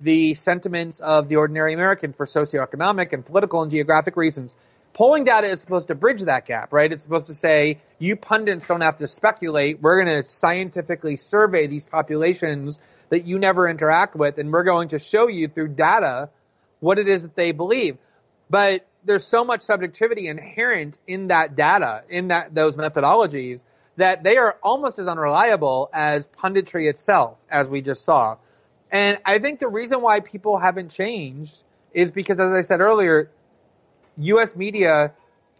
[0.00, 4.54] the sentiments of the ordinary American for socioeconomic and political and geographic reasons
[4.94, 6.90] polling data is supposed to bridge that gap, right?
[6.90, 9.82] It's supposed to say you pundits don't have to speculate.
[9.82, 12.80] We're going to scientifically survey these populations
[13.10, 16.30] that you never interact with, and we're going to show you through data
[16.80, 17.98] what it is that they believe.
[18.48, 23.64] But there's so much subjectivity inherent in that data, in that those methodologies,
[23.96, 28.36] that they are almost as unreliable as punditry itself, as we just saw.
[28.90, 31.58] And I think the reason why people haven't changed
[31.92, 33.30] is because, as I said earlier,
[34.18, 34.54] U.S.
[34.54, 35.12] media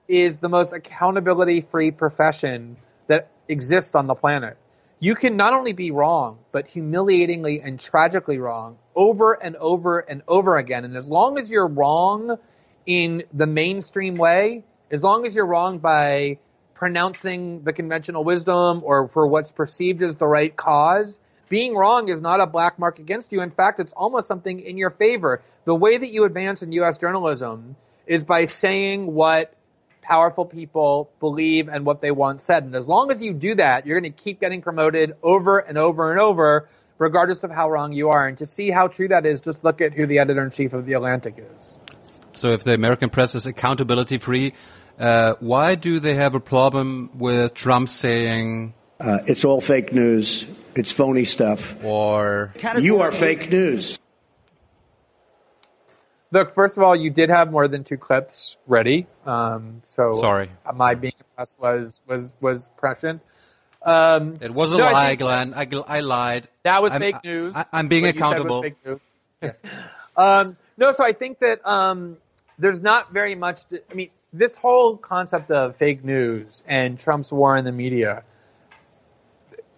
[0.08, 4.56] is the most accountability free profession that exists on the planet.
[5.00, 10.22] You can not only be wrong, but humiliatingly and tragically wrong over and over and
[10.28, 10.84] over again.
[10.84, 12.38] And as long as you're wrong
[12.86, 16.38] in the mainstream way, as long as you're wrong by
[16.74, 22.20] pronouncing the conventional wisdom or for what's perceived as the right cause, being wrong is
[22.20, 23.40] not a black mark against you.
[23.40, 25.42] In fact, it's almost something in your favor.
[25.64, 26.98] The way that you advance in U.S.
[26.98, 29.54] journalism is by saying what
[30.02, 32.64] powerful people believe and what they want said.
[32.64, 35.78] And as long as you do that, you're going to keep getting promoted over and
[35.78, 38.26] over and over, regardless of how wrong you are.
[38.26, 40.72] And to see how true that is, just look at who the editor in chief
[40.72, 41.78] of The Atlantic is.
[42.34, 44.54] So if the American press is accountability free,
[44.98, 50.46] uh, why do they have a problem with Trump saying Uh, it's all fake news.
[50.74, 51.76] It's phony stuff.
[51.84, 53.98] or You are fake news.
[56.30, 59.06] Look, first of all, you did have more than two clips ready.
[59.24, 60.50] Um, so Sorry.
[60.74, 63.22] my being impressed was was was prescient.
[63.82, 65.54] Um, it was a no, I lie, think Glenn.
[65.54, 66.46] I, I lied.
[66.64, 67.54] That was I'm- fake news.
[67.54, 68.62] I, am being What you said was accountable.
[68.62, 69.00] fake news.
[70.16, 72.18] Um, no, so I think that um,
[72.56, 73.66] there's not very much.
[73.66, 78.24] To, I mean, this whole concept of fake news and Trump's war in the media.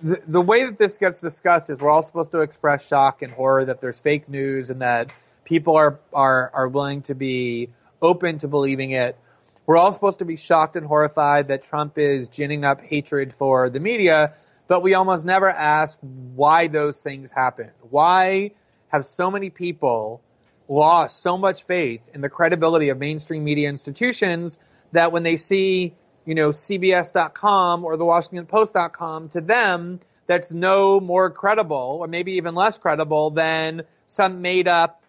[0.03, 3.33] The, the way that this gets discussed is we're all supposed to express shock and
[3.33, 5.11] horror that there's fake news and that
[5.45, 7.69] people are are are willing to be
[8.01, 9.19] open to believing it.
[9.67, 13.69] We're all supposed to be shocked and horrified that Trump is ginning up hatred for
[13.69, 14.35] the media,
[14.69, 17.71] but we almost never ask why those things happen.
[17.91, 18.53] Why
[18.89, 20.23] have so many people
[20.69, 24.59] lost so much faith in the credibility of mainstream media institutions
[24.93, 30.99] that when they see, you know, CBS.com or the Washington Post.com, to them, that's no
[31.01, 35.03] more credible or maybe even less credible than some made up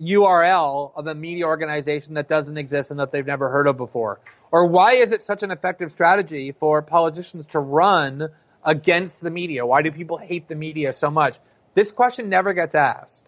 [0.00, 4.20] URL of a media organization that doesn't exist and that they've never heard of before?
[4.50, 8.30] Or why is it such an effective strategy for politicians to run
[8.64, 9.64] against the media?
[9.64, 11.38] Why do people hate the media so much?
[11.74, 13.24] This question never gets asked.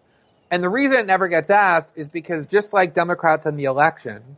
[0.53, 4.37] And the reason it never gets asked is because just like Democrats in the election,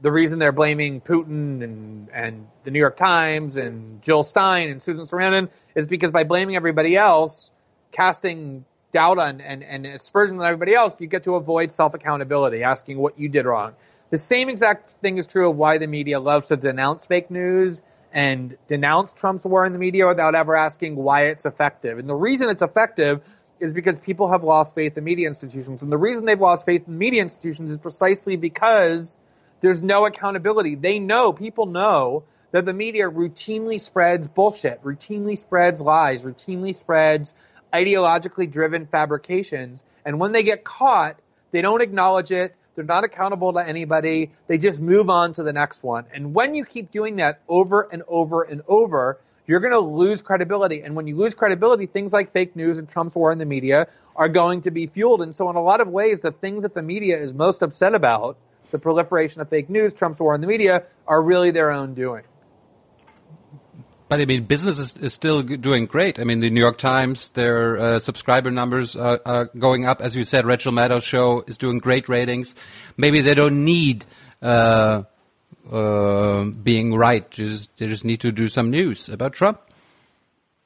[0.00, 4.80] the reason they're blaming Putin and, and the New York Times and Jill Stein and
[4.80, 7.50] Susan Sarandon is because by blaming everybody else,
[7.90, 12.62] casting doubt on and, and aspersion on everybody else, you get to avoid self accountability,
[12.62, 13.72] asking what you did wrong.
[14.10, 17.82] The same exact thing is true of why the media loves to denounce fake news
[18.12, 21.98] and denounce Trump's war in the media without ever asking why it's effective.
[21.98, 23.22] And the reason it's effective
[23.60, 25.82] is because people have lost faith in media institutions.
[25.82, 29.16] And the reason they've lost faith in media institutions is precisely because
[29.60, 30.74] there's no accountability.
[30.74, 37.34] They know, people know that the media routinely spreads bullshit, routinely spreads lies, routinely spreads
[37.72, 39.84] ideologically driven fabrications.
[40.04, 41.18] And when they get caught,
[41.52, 42.56] they don't acknowledge it.
[42.74, 44.30] They're not accountable to anybody.
[44.46, 46.06] They just move on to the next one.
[46.14, 49.18] And when you keep doing that over and over and over,
[49.50, 50.82] you're going to lose credibility.
[50.82, 53.88] And when you lose credibility, things like fake news and Trump's war in the media
[54.14, 55.22] are going to be fueled.
[55.22, 57.92] And so in a lot of ways, the things that the media is most upset
[57.92, 58.36] about,
[58.70, 62.22] the proliferation of fake news, Trump's war in the media, are really their own doing.
[64.08, 66.20] But I mean, business is, is still doing great.
[66.20, 70.00] I mean, the New York Times, their uh, subscriber numbers are, are going up.
[70.00, 72.54] As you said, Rachel Maddow's show is doing great ratings.
[72.96, 74.04] Maybe they don't need
[74.42, 75.02] uh,
[75.70, 77.28] uh, being right.
[77.30, 79.60] Just, they just need to do some news about Trump.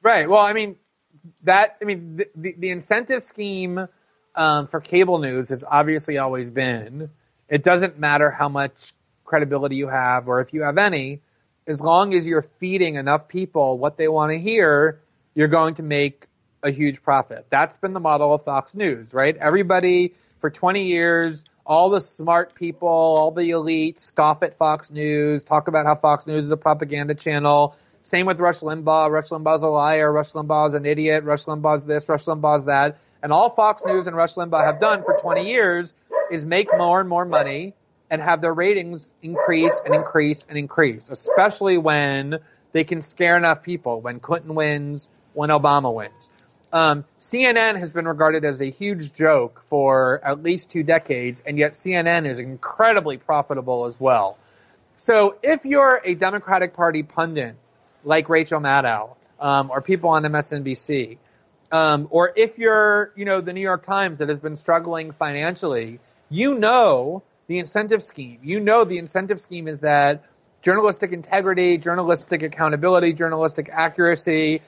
[0.02, 0.28] Right.
[0.28, 0.76] Well, I mean,
[1.44, 3.88] that, I mean, the, the, the incentive scheme
[4.34, 7.10] um, for cable news has obviously always been
[7.48, 8.92] it doesn't matter how much
[9.24, 11.20] credibility you have or if you have any,
[11.66, 15.00] as long as you're feeding enough people what they want to hear,
[15.34, 16.26] you're going to make
[16.62, 17.46] a huge profit.
[17.50, 19.36] That's been the model of Fox News, right?
[19.36, 25.44] Everybody for 20 years, all the smart people, all the elite scoff at Fox News,
[25.44, 27.76] talk about how Fox News is a propaganda channel.
[28.02, 29.10] Same with Rush Limbaugh.
[29.10, 30.12] Rush Limbaugh's a liar.
[30.12, 31.24] Rush Limbaugh's an idiot.
[31.24, 32.06] Rush Limbaugh's this.
[32.08, 32.98] Rush Limbaugh's that.
[33.22, 35.94] And all Fox News and Rush Limbaugh have done for 20 years
[36.30, 37.72] is make more and more money
[38.10, 42.40] and have their ratings increase and increase and increase, especially when
[42.72, 46.28] they can scare enough people, when Clinton wins, when Obama wins.
[46.74, 51.56] Um, CNN has been regarded as a huge joke for at least two decades, and
[51.56, 54.36] yet CNN is incredibly profitable as well.
[54.96, 57.54] So if you're a Democratic Party pundit
[58.02, 61.18] like Rachel Maddow um, or people on MSNBC,
[61.70, 66.00] um, or if you're, you know, the New York Times that has been struggling financially,
[66.28, 68.40] you know the incentive scheme.
[68.42, 70.24] You know the incentive scheme is that
[70.60, 74.60] journalistic integrity, journalistic accountability, journalistic accuracy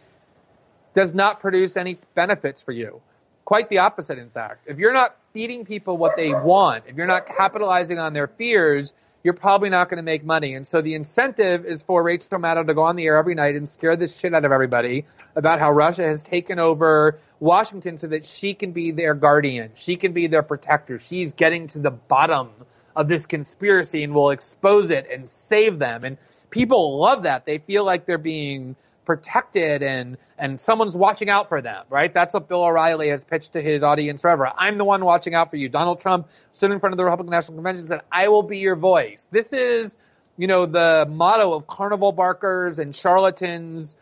[0.97, 3.03] does not produce any benefits for you.
[3.45, 4.67] Quite the opposite, in fact.
[4.67, 8.95] If you're not feeding people what they want, if you're not capitalizing on their fears,
[9.23, 10.55] you're probably not going to make money.
[10.55, 13.57] And so the incentive is for Rachel Maddow to go on the air every night
[13.57, 15.05] and scare the shit out of everybody
[15.37, 19.73] about how Russia has taken over Washington so that she can be their guardian.
[19.75, 20.99] She can be their protector.
[20.99, 22.49] She's getting to the bottom
[22.97, 26.05] of this conspiracy and will expose it and save them.
[26.05, 26.17] And
[26.49, 27.45] people love that.
[27.45, 28.77] They feel like they're being
[29.07, 32.13] protected and and someone's watching out for them, right?
[32.13, 34.53] That's what Bill O'Reilly has pitched to his audience forever.
[34.55, 35.71] I'm the one watching out for you.
[35.71, 38.59] Donald Trump stood in front of the Republican National Convention and said, "I will be
[38.59, 39.97] your voice." This is,
[40.37, 43.97] you know, the motto of carnival barkers and charlatans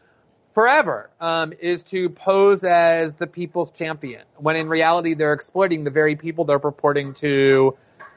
[0.54, 5.90] forever um, is to pose as the people's champion, when in reality they're exploiting the
[5.90, 7.76] very people they're purporting to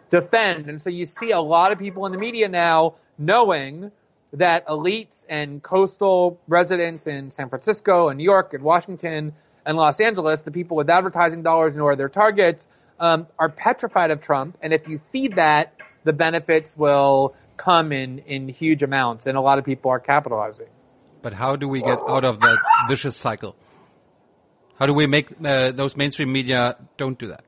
[0.09, 0.69] defend.
[0.69, 3.91] And so you see a lot of people in the media now knowing
[4.34, 9.34] that elites and coastal residents in San Francisco and New York and Washington
[9.65, 12.67] and Los Angeles, the people with advertising dollars and who are their targets,
[12.99, 14.57] um, are petrified of Trump.
[14.61, 15.73] And if you feed that,
[16.03, 19.28] the benefits will come in, in huge amounts.
[19.28, 20.67] And a lot of people are capitalizing.
[21.21, 22.57] But how do we get out of that
[22.88, 23.55] vicious cycle?
[24.80, 27.43] How do we make uh, those mainstream media don't do that?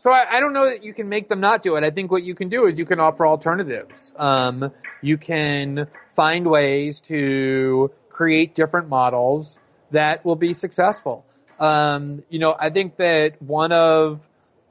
[0.00, 1.84] So I, I, don't know that you can make them not do it.
[1.84, 4.14] I think what you can do is you can offer alternatives.
[4.16, 4.72] Um,
[5.02, 9.58] you can find ways to create different models
[9.90, 11.26] that will be successful.
[11.58, 14.20] Um, you know, I think that one of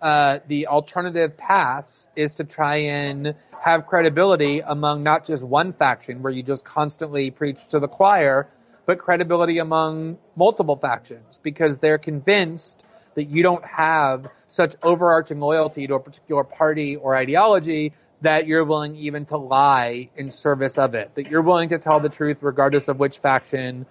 [0.01, 6.23] uh, the alternative paths is to try and have credibility among not just one faction
[6.23, 8.47] where you just constantly preach to the choir,
[8.87, 12.83] but credibility among multiple factions because they're convinced
[13.15, 18.65] that you don't have such overarching loyalty to a particular party or ideology that you're
[18.65, 22.37] willing even to lie in service of it, that you're willing to tell the truth
[22.41, 23.85] regardless of which faction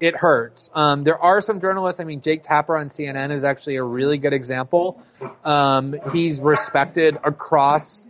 [0.00, 0.70] it hurts.
[0.74, 2.00] Um, there are some journalists.
[2.00, 5.02] I mean, Jake Tapper on CNN is actually a really good example.
[5.44, 8.06] Um, he's respected across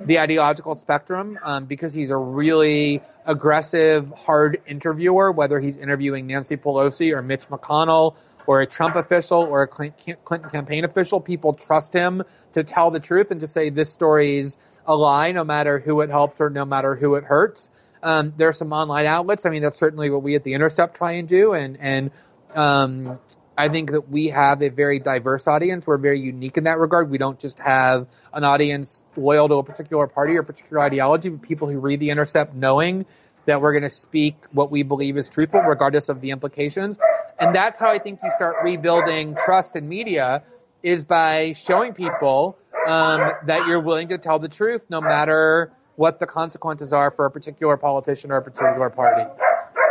[0.00, 5.30] the ideological spectrum um, because he's a really aggressive, hard interviewer.
[5.30, 8.14] Whether he's interviewing Nancy Pelosi or Mitch McConnell
[8.46, 12.22] or a Trump official or a Clinton campaign official, people trust him
[12.52, 16.00] to tell the truth and to say this story is a lie, no matter who
[16.00, 17.68] it helps or no matter who it hurts.
[18.02, 19.46] Um, there are some online outlets.
[19.46, 22.10] I mean, that's certainly what we at the Intercept try and do, and and
[22.54, 23.18] um,
[23.58, 25.86] I think that we have a very diverse audience.
[25.86, 27.10] We're very unique in that regard.
[27.10, 31.42] We don't just have an audience loyal to a particular party or particular ideology, but
[31.42, 33.06] people who read the Intercept knowing
[33.46, 36.98] that we're going to speak what we believe is truthful, regardless of the implications.
[37.38, 40.42] And that's how I think you start rebuilding trust in media
[40.82, 42.56] is by showing people
[42.86, 47.26] um, that you're willing to tell the truth no matter what the consequences are for
[47.26, 49.28] a particular politician or a particular party.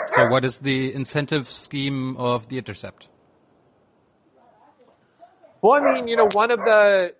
[0.08, 3.08] So, what is the incentive scheme of the Intercept?
[5.62, 7.16] Well, I mean, you know, one of the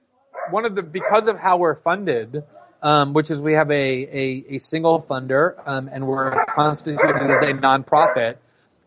[0.52, 2.44] one of the because of how we're funded,
[2.82, 7.42] um, which is we have a a, a single funder, um, and we're constituted as
[7.42, 8.38] a nonprofit.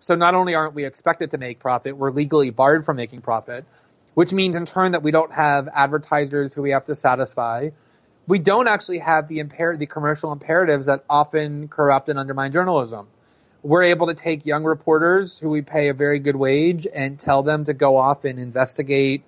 [0.01, 3.65] So not only aren't we expected to make profit, we're legally barred from making profit,
[4.15, 7.71] which means in turn that we don't have advertisers who we have to satisfy.
[8.27, 13.09] We don't actually have the the commercial imperatives that often corrupt and undermine journalism.
[13.63, 17.43] We're able to take young reporters who we pay a very good wage and tell
[17.43, 19.25] them to go off and investigate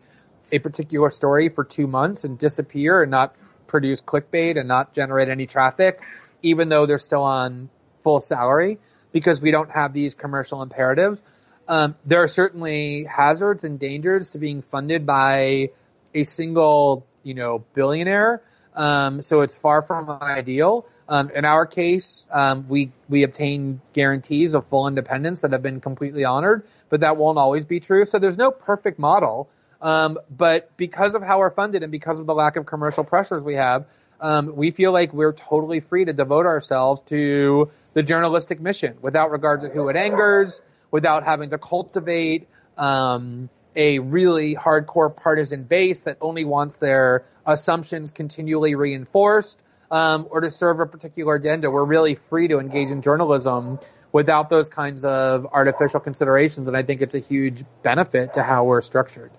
[0.52, 3.34] a particular story for two months and disappear and not
[3.66, 6.00] produce clickbait and not generate any traffic,
[6.42, 7.70] even though they're still on
[8.02, 8.78] full salary
[9.12, 11.20] because we don't have these commercial imperatives.
[11.68, 15.70] Um, there are certainly hazards and dangers to being funded by
[16.14, 18.42] a single, you know, billionaire.
[18.74, 20.86] Um, so it's far from ideal.
[21.08, 25.80] Um, in our case, um, we we obtain guarantees of full independence that have been
[25.80, 28.04] completely honored, but that won't always be true.
[28.04, 29.48] So there's no perfect model.
[29.82, 33.42] Um, but because of how we're funded and because of the lack of commercial pressures
[33.42, 33.86] we have,
[34.20, 39.30] um, we feel like we're totally free to devote ourselves to the journalistic mission without
[39.30, 40.60] regard to who it angers,
[40.90, 48.12] without having to cultivate um, a really hardcore partisan base that only wants their assumptions
[48.12, 49.60] continually reinforced
[49.90, 51.70] um, or to serve a particular agenda.
[51.70, 53.78] We're really free to engage in journalism
[54.12, 58.64] without those kinds of artificial considerations, and I think it's a huge benefit to how
[58.64, 59.30] we're structured.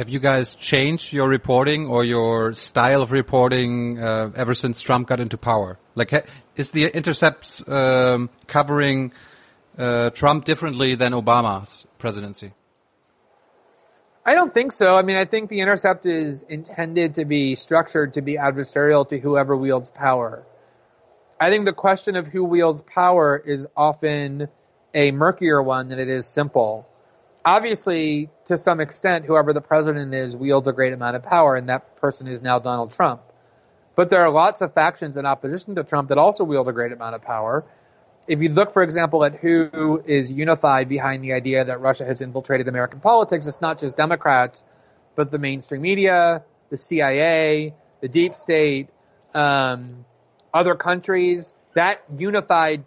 [0.00, 5.06] Have you guys changed your reporting or your style of reporting uh, ever since Trump
[5.06, 5.78] got into power?
[5.94, 6.26] Like,
[6.56, 9.12] is the Intercepts um, covering
[9.76, 12.54] uh, Trump differently than Obama's presidency?
[14.24, 14.96] I don't think so.
[14.96, 19.18] I mean, I think the Intercept is intended to be structured to be adversarial to
[19.18, 20.46] whoever wields power.
[21.38, 24.48] I think the question of who wields power is often
[24.94, 26.88] a murkier one than it is simple.
[27.44, 31.68] Obviously, to some extent, whoever the president is wields a great amount of power, and
[31.70, 33.22] that person is now Donald Trump.
[33.96, 36.92] But there are lots of factions in opposition to Trump that also wield a great
[36.92, 37.64] amount of power.
[38.28, 42.20] If you look, for example, at who is unified behind the idea that Russia has
[42.20, 44.62] infiltrated American politics, it's not just Democrats,
[45.16, 48.88] but the mainstream media, the CIA, the deep state,
[49.34, 50.04] um,
[50.52, 51.52] other countries.
[51.72, 52.84] That unified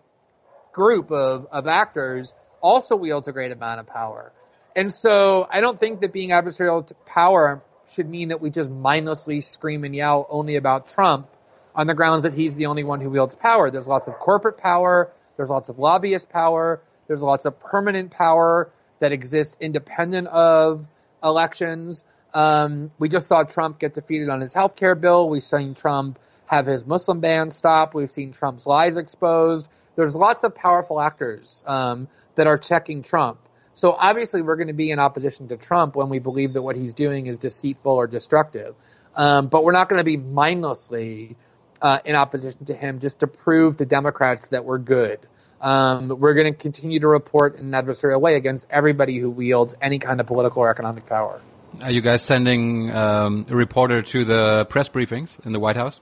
[0.74, 4.32] group of, of actors also wields a great amount of power.
[4.76, 8.69] And so I don't think that being adversarial to power should mean that we just
[8.69, 11.28] mindlessly scream and yell only about Trump
[11.76, 13.69] on the grounds that he's the only one who wields power.
[13.69, 15.11] There's lots of corporate power.
[15.38, 16.82] There's lots of lobbyist power.
[17.07, 20.86] There's lots of permanent power that exists independent of
[21.24, 22.03] elections.
[22.34, 25.30] Um, we just saw Trump get defeated on his health care bill.
[25.30, 27.93] We've seen Trump have his Muslim ban stopped.
[27.93, 29.67] We've seen Trump's lies exposed.
[29.95, 33.39] There's lots of powerful actors um, that are checking Trump.
[33.76, 36.76] So obviously, we're going to be in opposition to Trump when we believe that what
[36.76, 38.76] he's doing is deceitful or destructive.
[39.15, 41.36] Um, but we're not going to be mindlessly
[41.82, 45.19] uh, in opposition to him just to prove to Democrats that we're good.
[45.61, 49.76] Um, we're going to continue to report in an adversarial way against everybody who wields
[49.82, 51.41] any kind of political or economic power.
[51.82, 55.99] Are you guys sending um, a reporter to the press briefings in the White House?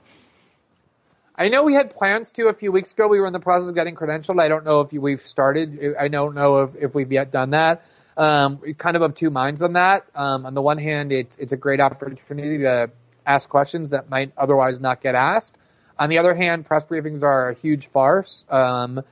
[1.34, 3.08] I know we had plans to a few weeks ago.
[3.08, 4.40] We were in the process of getting credentialed.
[4.40, 5.94] I don't know if we've started.
[5.98, 7.84] I don't know if, if we've yet done that.
[8.16, 10.04] Um, we kind of of two minds on that.
[10.14, 12.90] Um, on the one hand, it's it's a great opportunity to
[13.24, 15.56] ask questions that might otherwise not get asked.
[15.98, 18.44] On the other hand, press briefings are a huge farce.
[18.50, 19.02] Um,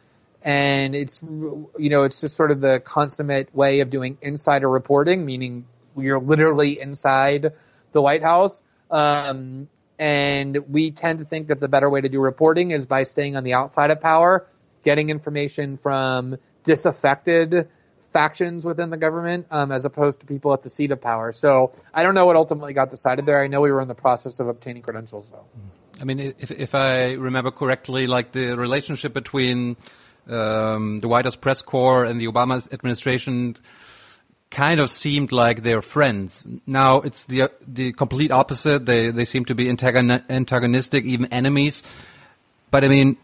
[0.43, 5.25] and it's you know it's just sort of the consummate way of doing insider reporting,
[5.25, 5.67] meaning
[5.97, 7.53] you're literally inside
[7.93, 8.63] the White House.
[8.91, 9.69] Um,
[10.01, 13.37] and we tend to think that the better way to do reporting is by staying
[13.37, 14.47] on the outside of power,
[14.83, 17.69] getting information from disaffected
[18.11, 21.33] factions within the government, um, as opposed to people at the seat of power.
[21.33, 23.45] So I don't know what ultimately got decided there.
[23.45, 25.45] I know we were in the process of obtaining credentials, though.
[26.01, 29.77] I mean, if, if I remember correctly, like the relationship between
[30.27, 33.57] um, the White House press corps and the Obama administration
[34.51, 36.47] kind of seemed like they're friends.
[36.67, 38.87] Now it's the the complete opposite.
[38.87, 41.83] They they seem to be antagonistic, even enemies.
[42.71, 43.17] But I mean,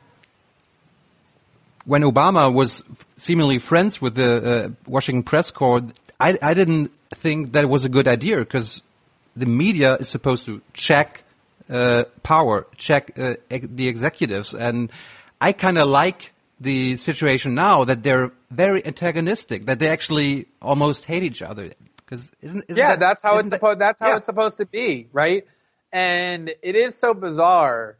[1.84, 2.84] when Obama was
[3.16, 5.82] seemingly friends with the uh, Washington press corps,
[6.20, 8.82] I I didn't think that was a good idea because
[9.36, 11.24] the media is supposed to check
[11.68, 14.90] uh, power, check uh, the executives, and
[15.40, 21.04] I kind of like the situation now that they're very antagonistic, that they actually almost
[21.04, 21.72] hate each other.
[21.96, 23.80] Because isn't, isn't yeah, that, that's how it's that, supposed.
[23.80, 24.16] That's how yeah.
[24.16, 25.44] it's supposed to be, right?
[25.92, 27.98] And it is so bizarre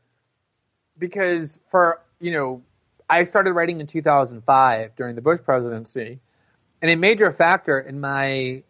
[0.99, 2.63] because for you know,
[3.09, 6.21] I started writing in 2005 during the Bush presidency,
[6.81, 8.63] and a major factor in my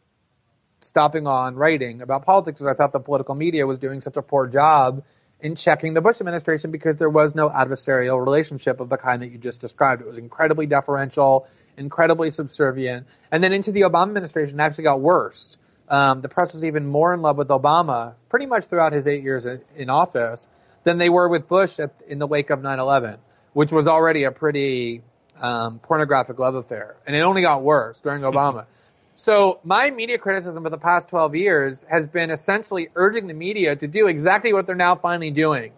[0.81, 4.23] stopping on writing about politics is I thought the political media was doing such a
[4.23, 5.05] poor job
[5.41, 9.31] in checking the Bush administration because there was no adversarial relationship of the kind that
[9.31, 10.03] you just described.
[10.03, 13.07] It was incredibly deferential, incredibly subservient.
[13.31, 15.59] And then into the Obama administration, it actually got worse.
[15.89, 19.23] Um, the press was even more in love with Obama pretty much throughout his eight
[19.23, 20.47] years in, in office
[20.85, 23.19] than they were with Bush at, in the wake of 9-11,
[23.53, 25.03] which was already a pretty
[25.41, 26.97] um, pornographic love affair.
[27.07, 28.67] And it only got worse during Obama.
[29.19, 33.75] So my media criticism for the past 12 years has been essentially urging the media
[33.75, 35.73] to do exactly what they're now finally doing.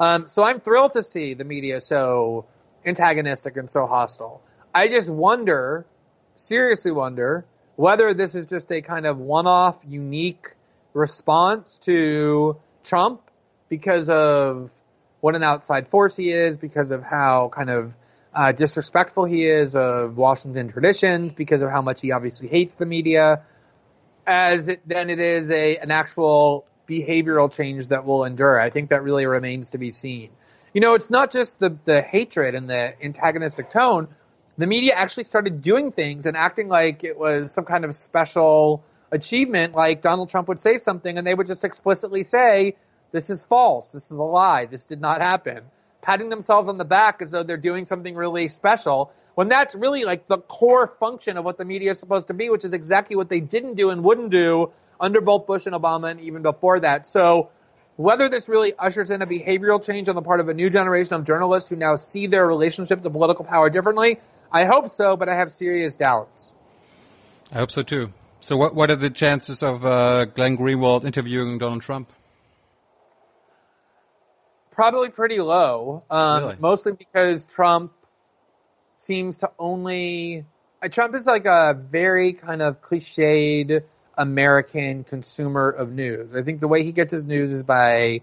[0.00, 2.46] Um, so I'm thrilled to see the media so
[2.86, 4.40] antagonistic and so hostile.
[4.74, 5.84] I just wonder,
[6.36, 7.44] seriously wonder,
[7.76, 10.54] whether this is just a kind of one-off, unique
[10.94, 13.20] response to Trump
[13.68, 14.70] because of
[15.20, 17.92] what an outside force he is, because of how kind of
[18.38, 22.86] uh, disrespectful he is of Washington traditions because of how much he obviously hates the
[22.86, 23.42] media,
[24.28, 28.60] as it, then it is a an actual behavioral change that will endure.
[28.60, 30.30] I think that really remains to be seen.
[30.72, 34.06] You know, it's not just the the hatred and the antagonistic tone.
[34.56, 38.84] The media actually started doing things and acting like it was some kind of special
[39.10, 39.74] achievement.
[39.74, 42.76] Like Donald Trump would say something and they would just explicitly say,
[43.10, 43.90] "This is false.
[43.90, 44.66] This is a lie.
[44.66, 45.64] This did not happen."
[46.08, 50.06] Patting themselves on the back as though they're doing something really special when that's really
[50.06, 53.14] like the core function of what the media is supposed to be, which is exactly
[53.14, 56.80] what they didn't do and wouldn't do under both Bush and Obama and even before
[56.80, 57.06] that.
[57.06, 57.50] So
[57.96, 61.12] whether this really ushers in a behavioral change on the part of a new generation
[61.12, 64.18] of journalists who now see their relationship to political power differently,
[64.50, 66.52] I hope so, but I have serious doubts.
[67.52, 68.14] I hope so too.
[68.40, 72.10] So, what what are the chances of uh, Glenn Greenwald interviewing Donald Trump?
[74.78, 76.56] Probably pretty low, um, Really?
[76.60, 77.90] mostly because Trump
[78.96, 80.44] seems to only.
[80.80, 83.82] Uh, Trump is like a very kind of cliched
[84.16, 86.32] American consumer of news.
[86.32, 88.20] I think the way he gets his news is by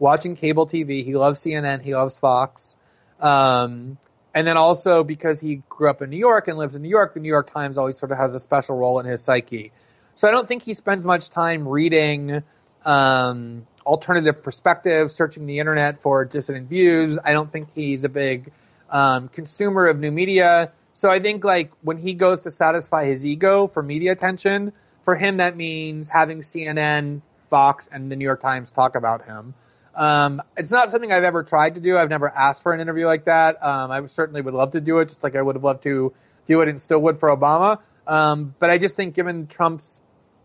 [0.00, 1.04] watching cable TV.
[1.04, 1.82] He loves CNN.
[1.82, 2.74] He loves Fox.
[3.20, 3.96] Um,
[4.34, 7.14] and then also because he grew up in New York and lived in New York,
[7.14, 9.70] the New York Times always sort of has a special role in his psyche.
[10.16, 12.42] So I don't think he spends much time reading
[12.84, 17.18] um, alternative perspective, searching the internet for dissident views.
[17.22, 18.52] I don't think he's a big
[18.90, 20.72] um, consumer of new media.
[20.92, 24.72] So I think like when he goes to satisfy his ego for media attention,
[25.04, 29.54] for him that means having CNN, Fox, and the New York Times talk about him.
[29.94, 31.98] Um, it's not something I've ever tried to do.
[31.98, 33.62] I've never asked for an interview like that.
[33.62, 36.14] Um, I certainly would love to do it, just like I would have loved to
[36.48, 37.78] do it and still would for Obama.
[38.06, 40.00] Um, but I just think given Trump's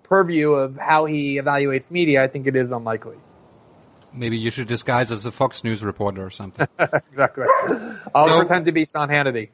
[0.10, 3.18] purview of how he evaluates media, I think it is unlikely.
[4.14, 6.68] Maybe you should disguise as a Fox News reporter or something.
[6.80, 7.46] exactly.
[8.16, 9.50] I'll So- pretend to be Sean Hannity.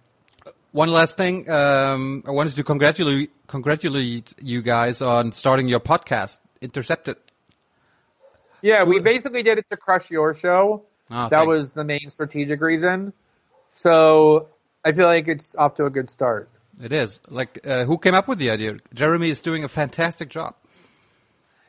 [0.72, 6.40] One last thing, um, I wanted to congratulate congratulate you guys on starting your podcast,
[6.62, 7.18] Intercepted.
[8.64, 10.84] Yeah, we basically did it to crush your show.
[11.12, 11.48] Oh, that thanks.
[11.48, 13.14] was the main strategic reason.
[13.76, 14.48] So
[14.84, 16.50] I feel like it's off to a good start.
[16.82, 18.78] It is like uh, who came up with the idea?
[18.94, 20.56] Jeremy is doing a fantastic job.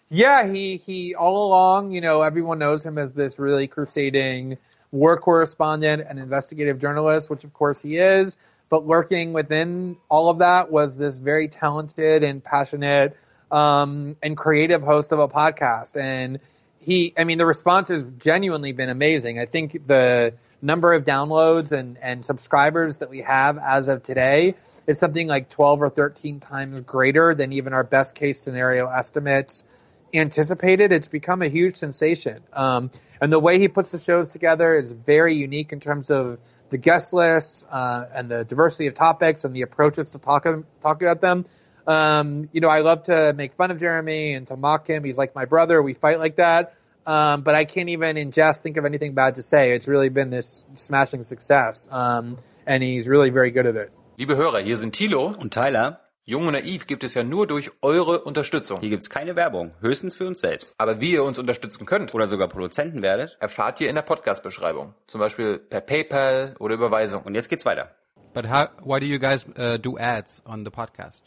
[0.09, 4.59] Yeah, he he all along, you know, everyone knows him as this really crusading
[4.93, 8.37] war correspondent and investigative journalist, which of course he is.
[8.71, 13.17] But lurking within all of that was this very talented and passionate
[13.51, 15.97] um, and creative host of a podcast.
[15.97, 16.41] And
[16.81, 19.39] he, I mean, the response has genuinely been amazing.
[19.39, 24.55] I think the number of downloads and, and subscribers that we have as of today
[24.87, 29.65] is something like 12 or 13 times greater than even our best case scenario estimates
[30.13, 30.93] anticipated.
[30.93, 32.43] It's become a huge sensation.
[32.53, 36.39] Um, and the way he puts the shows together is very unique in terms of
[36.71, 40.45] the guest lists uh, and the diversity of topics and the approaches to talk
[40.83, 41.47] talk about them.
[41.87, 45.05] Um, you know, I love to make fun of Jeremy and to mock him.
[45.05, 45.83] He's like my brother.
[45.83, 46.75] We fight like that.
[47.07, 49.75] Um, but I can't even in jest think of anything bad to say.
[49.75, 51.87] It's really been this smashing success.
[51.91, 53.93] Um, and he's really very good at it.
[54.17, 55.27] Liebe Hörer, hier sind Thilo.
[55.27, 58.79] Und Tyler, Jung und Naiv gibt es ja nur durch eure Unterstützung.
[58.81, 60.75] hier gibt's keine Werbung, höchstens für uns selbst.
[60.79, 63.37] Aber wie ihr uns unterstützen könnt, Oder sogar Produzenten werdet.
[63.41, 64.95] erfahrt ihr in der Podcast-Beschreibung.
[65.07, 67.23] Zum Beispiel per PayPal oder Überweisung.
[67.23, 67.91] Und jetzt geht's weiter.
[68.33, 68.69] But how?
[68.83, 71.23] Why do you guys uh, do ads on the podcast?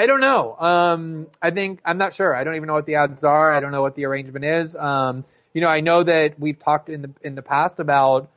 [0.00, 0.56] I don't know.
[0.60, 2.34] Um, I think I'm not sure.
[2.34, 3.52] I don't even know what the odds are.
[3.52, 4.76] I don't know what the arrangement is.
[4.76, 8.28] Um, you know, I know that we've talked in the in the past about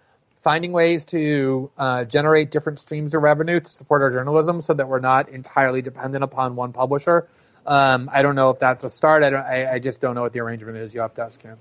[0.43, 4.87] finding ways to uh, generate different streams of revenue to support our journalism, so that
[4.87, 7.27] we're not entirely dependent upon one publisher.
[7.65, 9.23] Um, I don't know if that's a start.
[9.23, 9.29] I.
[9.29, 10.93] I, I just don't know what the arrangement is.
[10.93, 11.57] You have to ask him.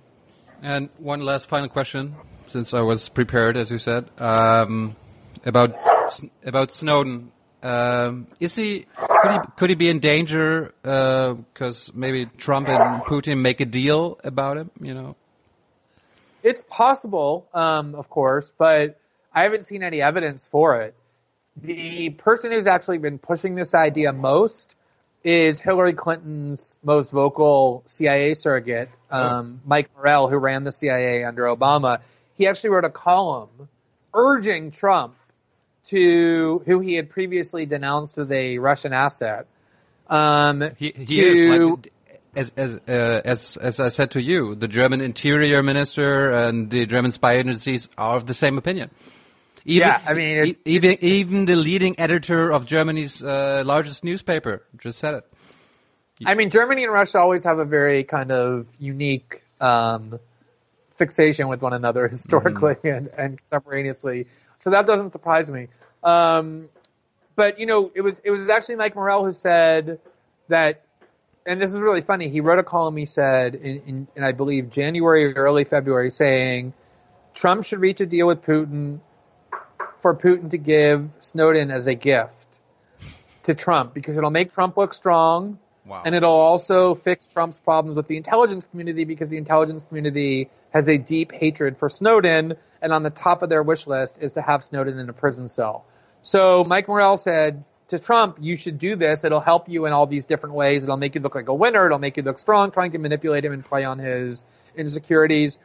[0.62, 2.14] And one last final question,
[2.47, 4.95] since I was prepared, as you said, um,
[5.45, 5.74] about
[6.45, 7.33] about Snowden.
[7.62, 13.39] Um, is he could he could he be in danger because maybe Trump and Putin
[13.39, 14.70] make a deal about him?
[14.81, 15.16] You know,
[16.43, 18.99] It's possible, um, of course, but
[19.32, 20.95] I haven't seen any evidence for it.
[21.57, 24.76] The person who's actually been pushing this idea most
[25.22, 31.45] is Hillary Clinton's most vocal CIA surrogate, um, Mike Morell, who ran the CIA under
[31.45, 32.01] Obama.
[32.36, 33.68] He actually wrote a column
[34.14, 35.14] urging Trump
[35.84, 39.47] to, who he had previously denounced as a Russian asset,
[40.09, 41.93] um, he he to, is like
[42.35, 46.87] as as uh, as as I said to you, the German Interior Minister and the
[46.87, 48.91] German spy agencies are of the same opinion.
[49.64, 54.62] Even, Yeah, I mean, it's- even even the leading editor of Germany's uh, largest newspaper
[54.78, 55.24] just said it.
[56.26, 60.18] I mean, Germany and Russia always have a very kind of unique um,
[60.97, 64.26] fixation with one another historically and, and contemporaneously.
[64.61, 65.68] So that doesn't surprise me.
[66.05, 66.68] Um,
[67.37, 69.99] but you know, it was it was actually Mike Morell who said
[70.49, 70.85] that,
[71.47, 72.28] and this is really funny.
[72.28, 72.97] He wrote a column.
[72.97, 76.72] He said in, in, in I believe January or early February, saying
[77.34, 79.01] Trump should reach a deal with Putin
[80.01, 82.61] for Putin to give Snowden as a gift
[83.45, 85.59] to Trump because it'll make Trump look strong.
[85.86, 86.03] Wow.
[86.05, 90.88] And it'll also fix Trump's problems with the intelligence community because the intelligence community has
[90.88, 94.43] a deep hatred for Snowden, and on the top of their wish list is to
[94.43, 95.84] have Snowden in a prison cell.
[96.22, 99.24] So Mike Morell said, to Trump, you should do this.
[99.24, 100.82] It'll help you in all these different ways.
[100.82, 101.86] It'll make you look like a winner.
[101.86, 105.59] It'll make you look strong, trying to manipulate him and play on his insecurities.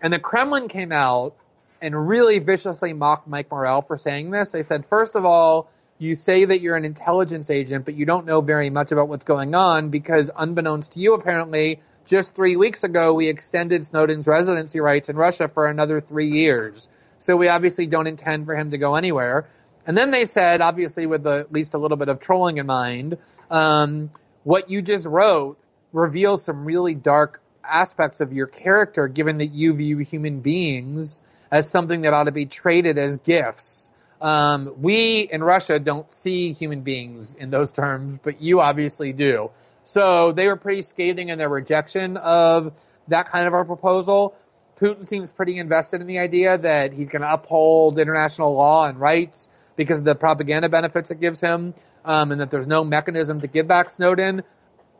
[0.00, 1.36] And the Kremlin came out
[1.80, 4.52] and really viciously mocked Mike Morell for saying this.
[4.52, 5.68] They said, first of all,
[5.98, 9.24] you say that you're an intelligence agent, but you don't know very much about what's
[9.24, 14.80] going on because unbeknownst to you, apparently, just three weeks ago, we extended Snowden's residency
[14.80, 16.88] rights in Russia for another three years.
[17.18, 19.46] So we obviously don't intend for him to go anywhere.
[19.86, 22.66] And then they said, obviously with a, at least a little bit of trolling in
[22.66, 23.18] mind,
[23.50, 24.10] um,
[24.44, 25.58] what you just wrote
[25.92, 31.68] reveals some really dark aspects of your character, given that you view human beings as
[31.68, 33.90] something that ought to be traded as gifts.
[34.20, 39.50] Um, we in Russia don't see human beings in those terms, but you obviously do.
[39.84, 42.72] So they were pretty scathing in their rejection of
[43.08, 44.34] that kind of a proposal.
[44.80, 48.98] Putin seems pretty invested in the idea that he's going to uphold international law and
[48.98, 53.40] rights because of the propaganda benefits it gives him, um, and that there's no mechanism
[53.40, 54.42] to give back Snowden.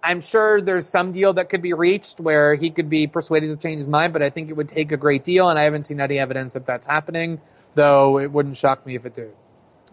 [0.05, 3.57] I'm sure there's some deal that could be reached where he could be persuaded to
[3.57, 5.85] change his mind, but I think it would take a great deal, and I haven't
[5.85, 7.41] seen any evidence that that's happening,
[7.75, 9.33] though it wouldn't shock me if it did.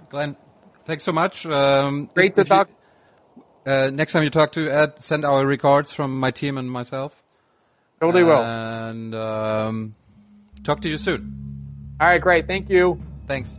[0.10, 0.36] Glenn,
[0.86, 1.46] thanks so much.
[1.46, 2.70] Um, Great to if you- talk.
[3.68, 7.22] uh, next time you talk to Ed, send our regards from my team and myself.
[8.02, 8.42] Totally will.
[8.42, 9.96] And um,
[10.64, 11.96] talk to you soon.
[12.02, 12.48] All right, great.
[12.48, 13.00] Thank you.
[13.28, 13.56] Thanks.